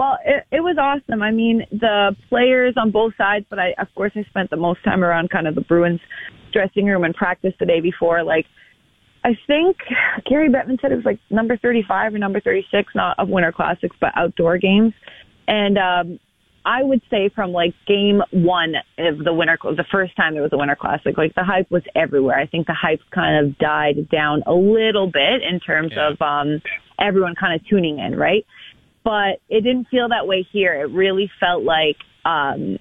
Well, 0.00 0.16
it, 0.24 0.46
it 0.50 0.60
was 0.60 0.78
awesome. 0.80 1.20
I 1.20 1.30
mean, 1.30 1.66
the 1.70 2.16
players 2.30 2.72
on 2.78 2.90
both 2.90 3.12
sides, 3.18 3.44
but 3.50 3.58
I, 3.58 3.74
of 3.78 3.94
course, 3.94 4.12
I 4.16 4.22
spent 4.30 4.48
the 4.48 4.56
most 4.56 4.82
time 4.82 5.04
around 5.04 5.28
kind 5.28 5.46
of 5.46 5.54
the 5.54 5.60
Bruins 5.60 6.00
dressing 6.54 6.86
room 6.86 7.04
and 7.04 7.14
practice 7.14 7.52
the 7.60 7.66
day 7.66 7.80
before. 7.80 8.24
Like, 8.24 8.46
I 9.24 9.36
think 9.46 9.76
Gary 10.26 10.48
Bettman 10.48 10.80
said 10.80 10.92
it 10.92 10.96
was 10.96 11.04
like 11.04 11.20
number 11.28 11.58
35 11.58 12.14
or 12.14 12.18
number 12.18 12.40
36, 12.40 12.94
not 12.94 13.18
of 13.18 13.28
Winter 13.28 13.52
Classics, 13.52 13.94
but 14.00 14.12
outdoor 14.16 14.56
games. 14.56 14.94
And, 15.46 15.76
um, 15.76 16.18
I 16.64 16.82
would 16.82 17.02
say 17.10 17.30
from 17.34 17.52
like 17.52 17.74
game 17.86 18.22
one 18.30 18.74
of 18.98 19.18
the 19.18 19.34
winter, 19.34 19.58
the 19.62 19.84
first 19.92 20.16
time 20.16 20.32
there 20.32 20.42
was 20.42 20.52
a 20.52 20.58
winter 20.58 20.76
classic, 20.76 21.18
like 21.18 21.34
the 21.34 21.44
hype 21.44 21.70
was 21.70 21.82
everywhere. 21.94 22.38
I 22.38 22.46
think 22.46 22.66
the 22.66 22.74
hype 22.74 23.00
kind 23.14 23.46
of 23.46 23.58
died 23.58 24.08
down 24.10 24.42
a 24.46 24.52
little 24.52 25.10
bit 25.10 25.42
in 25.42 25.60
terms 25.60 25.92
yeah. 25.94 26.10
of, 26.10 26.22
um, 26.22 26.62
everyone 26.98 27.34
kind 27.34 27.58
of 27.58 27.66
tuning 27.66 27.98
in, 27.98 28.14
right? 28.14 28.46
But 29.04 29.40
it 29.48 29.62
didn't 29.62 29.88
feel 29.90 30.08
that 30.08 30.26
way 30.26 30.46
here. 30.52 30.74
It 30.80 30.90
really 30.92 31.30
felt 31.40 31.62
like 31.62 31.96
um, 32.24 32.78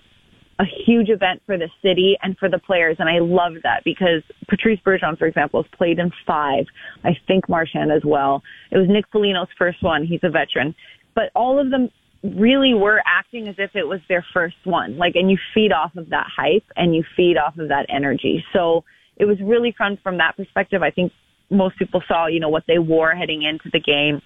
a 0.60 0.66
huge 0.86 1.10
event 1.10 1.42
for 1.46 1.58
the 1.58 1.70
city 1.82 2.18
and 2.22 2.38
for 2.38 2.50
the 2.50 2.60
players, 2.60 2.98
and 3.00 3.08
I 3.08 3.20
loved 3.20 3.64
that 3.64 3.84
because 3.86 4.24
Patrice 4.50 4.80
Bergeron, 4.86 5.18
for 5.18 5.26
example, 5.26 5.64
has 5.64 5.72
played 5.78 6.00
in 6.00 6.12
five. 6.28 6.66
I 7.04 7.12
think 7.28 7.48
Marchand 7.48 7.92
as 7.92 8.02
well. 8.06 8.44
It 8.72 8.78
was 8.78 8.88
Nick 8.90 9.06
Foligno's 9.12 9.48
first 9.58 9.82
one. 9.82 10.06
He's 10.06 10.20
a 10.24 10.30
veteran, 10.30 10.76
but 11.16 11.32
all 11.36 11.60
of 11.60 11.72
them 11.72 11.90
really 12.24 12.74
were 12.74 13.02
acting 13.06 13.48
as 13.48 13.56
if 13.58 13.72
it 13.76 13.88
was 13.88 14.02
their 14.10 14.26
first 14.34 14.58
one. 14.66 14.98
Like, 14.98 15.16
and 15.16 15.32
you 15.32 15.38
feed 15.54 15.72
off 15.72 15.96
of 15.96 16.10
that 16.10 16.28
hype 16.36 16.66
and 16.76 16.94
you 16.94 17.04
feed 17.16 17.38
off 17.38 17.58
of 17.58 17.70
that 17.70 17.86
energy. 17.88 18.44
So 18.52 18.84
it 19.16 19.26
was 19.26 19.38
really 19.42 19.74
fun 19.78 19.98
from 20.04 20.18
that 20.18 20.36
perspective. 20.36 20.82
I 20.82 20.92
think 20.92 21.14
most 21.50 21.78
people 21.80 22.04
saw, 22.08 22.28
you 22.28 22.42
know, 22.42 22.50
what 22.50 22.64
they 22.68 22.78
wore 22.78 23.16
heading 23.16 23.44
into 23.44 23.70
the 23.72 23.80
game, 23.80 24.22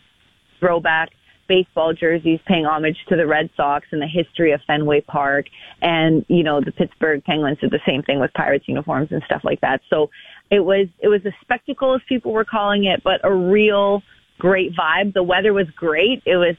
throwback 0.60 1.10
baseball 1.47 1.93
jerseys 1.93 2.39
paying 2.47 2.65
homage 2.65 2.97
to 3.10 3.15
the 3.15 3.27
Red 3.27 3.49
Sox 3.56 3.86
and 3.91 4.01
the 4.01 4.08
history 4.08 4.51
of 4.51 4.62
Fenway 4.65 5.01
Park. 5.01 5.45
And, 5.82 6.25
you 6.27 6.43
know, 6.43 6.62
the 6.62 6.71
Pittsburgh 6.71 7.23
Penguins 7.23 7.60
did 7.60 7.71
the 7.71 7.79
same 7.86 8.03
thing 8.03 8.19
with 8.19 8.32
Pirates 8.34 8.65
uniforms 8.67 9.10
and 9.12 9.21
stuff 9.25 9.41
like 9.43 9.62
that. 9.62 9.82
So 9.89 10.10
it 10.49 10.60
was, 10.60 10.88
it 10.99 11.08
was 11.08 11.21
a 11.25 11.32
spectacle 11.41 11.95
as 11.95 12.01
people 12.08 12.32
were 12.32 12.45
calling 12.45 12.86
it, 12.86 13.01
but 13.03 13.19
a 13.23 13.34
real 13.34 14.01
great 14.39 14.71
vibe. 14.71 15.13
The 15.13 15.23
weather 15.23 15.53
was 15.53 15.67
great. 15.75 16.23
It 16.25 16.38
was 16.38 16.56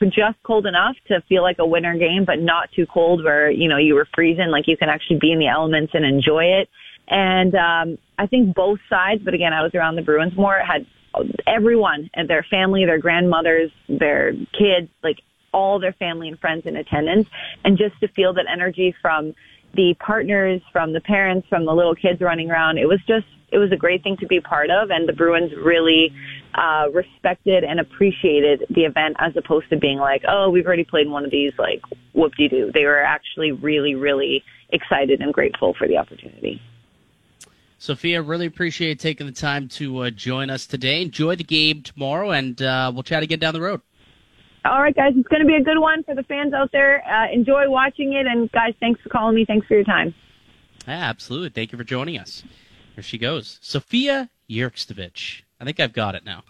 just 0.00 0.36
cold 0.44 0.66
enough 0.66 0.96
to 1.08 1.22
feel 1.28 1.42
like 1.42 1.56
a 1.58 1.66
winter 1.66 1.94
game, 1.94 2.24
but 2.26 2.38
not 2.38 2.68
too 2.76 2.86
cold 2.92 3.24
where, 3.24 3.50
you 3.50 3.68
know, 3.68 3.78
you 3.78 3.94
were 3.94 4.06
freezing. 4.14 4.48
Like 4.50 4.64
you 4.66 4.76
can 4.76 4.88
actually 4.88 5.18
be 5.20 5.32
in 5.32 5.38
the 5.38 5.48
elements 5.48 5.92
and 5.94 6.04
enjoy 6.04 6.44
it. 6.44 6.68
And 7.08 7.54
um, 7.54 7.98
I 8.18 8.26
think 8.26 8.54
both 8.54 8.78
sides, 8.88 9.22
but 9.24 9.34
again, 9.34 9.52
I 9.52 9.62
was 9.62 9.72
around 9.74 9.96
the 9.96 10.02
Bruins 10.02 10.32
more, 10.36 10.58
had 10.58 10.86
everyone 11.46 12.10
and 12.14 12.28
their 12.28 12.42
family, 12.42 12.84
their 12.84 12.98
grandmothers, 12.98 13.70
their 13.88 14.32
kids, 14.32 14.90
like 15.02 15.20
all 15.52 15.78
their 15.78 15.92
family 15.92 16.28
and 16.28 16.38
friends 16.38 16.66
in 16.66 16.76
attendance. 16.76 17.28
And 17.64 17.78
just 17.78 17.98
to 18.00 18.08
feel 18.08 18.34
that 18.34 18.46
energy 18.52 18.94
from 19.00 19.34
the 19.74 19.94
partners, 19.98 20.60
from 20.72 20.92
the 20.92 21.00
parents, 21.00 21.46
from 21.48 21.64
the 21.64 21.72
little 21.72 21.94
kids 21.94 22.20
running 22.20 22.50
around, 22.50 22.78
it 22.78 22.86
was 22.86 23.00
just, 23.06 23.26
it 23.50 23.58
was 23.58 23.70
a 23.72 23.76
great 23.76 24.02
thing 24.02 24.16
to 24.18 24.26
be 24.26 24.40
part 24.40 24.70
of. 24.70 24.90
And 24.90 25.08
the 25.08 25.12
Bruins 25.12 25.52
really, 25.56 26.12
uh, 26.54 26.86
respected 26.92 27.64
and 27.64 27.80
appreciated 27.80 28.64
the 28.70 28.82
event 28.82 29.16
as 29.18 29.36
opposed 29.36 29.68
to 29.70 29.76
being 29.76 29.98
like, 29.98 30.22
oh, 30.28 30.50
we've 30.50 30.66
already 30.66 30.84
played 30.84 31.08
one 31.08 31.24
of 31.24 31.30
these, 31.30 31.52
like, 31.58 31.82
whoop-de-doo. 32.12 32.70
They 32.72 32.84
were 32.84 33.02
actually 33.02 33.52
really, 33.52 33.94
really 33.94 34.42
excited 34.70 35.20
and 35.20 35.32
grateful 35.32 35.74
for 35.74 35.86
the 35.86 35.98
opportunity. 35.98 36.60
Sophia, 37.78 38.22
really 38.22 38.46
appreciate 38.46 38.98
taking 38.98 39.26
the 39.26 39.32
time 39.32 39.68
to 39.68 40.04
uh, 40.04 40.10
join 40.10 40.50
us 40.50 40.66
today. 40.66 41.02
Enjoy 41.02 41.36
the 41.36 41.44
game 41.44 41.82
tomorrow, 41.82 42.30
and 42.30 42.60
uh, 42.62 42.90
we'll 42.94 43.02
chat 43.02 43.22
again 43.22 43.38
down 43.38 43.54
the 43.54 43.60
road. 43.60 43.80
All 44.64 44.80
right, 44.80 44.94
guys, 44.94 45.12
it's 45.14 45.28
going 45.28 45.42
to 45.42 45.46
be 45.46 45.56
a 45.56 45.62
good 45.62 45.78
one 45.78 46.02
for 46.04 46.14
the 46.14 46.22
fans 46.22 46.54
out 46.54 46.72
there. 46.72 47.06
Uh, 47.06 47.30
enjoy 47.30 47.68
watching 47.68 48.14
it, 48.14 48.26
and 48.26 48.50
guys, 48.52 48.72
thanks 48.80 49.00
for 49.02 49.10
calling 49.10 49.34
me. 49.34 49.44
Thanks 49.44 49.66
for 49.66 49.74
your 49.74 49.84
time. 49.84 50.14
Yeah, 50.86 50.94
absolutely. 50.94 51.50
Thank 51.50 51.72
you 51.72 51.78
for 51.78 51.84
joining 51.84 52.18
us. 52.18 52.42
Here 52.94 53.02
she 53.02 53.18
goes, 53.18 53.58
Sophia 53.60 54.30
Jurksztowicz. 54.48 55.42
I 55.60 55.64
think 55.64 55.80
I've 55.80 55.92
got 55.92 56.14
it 56.14 56.24
now. 56.24 56.44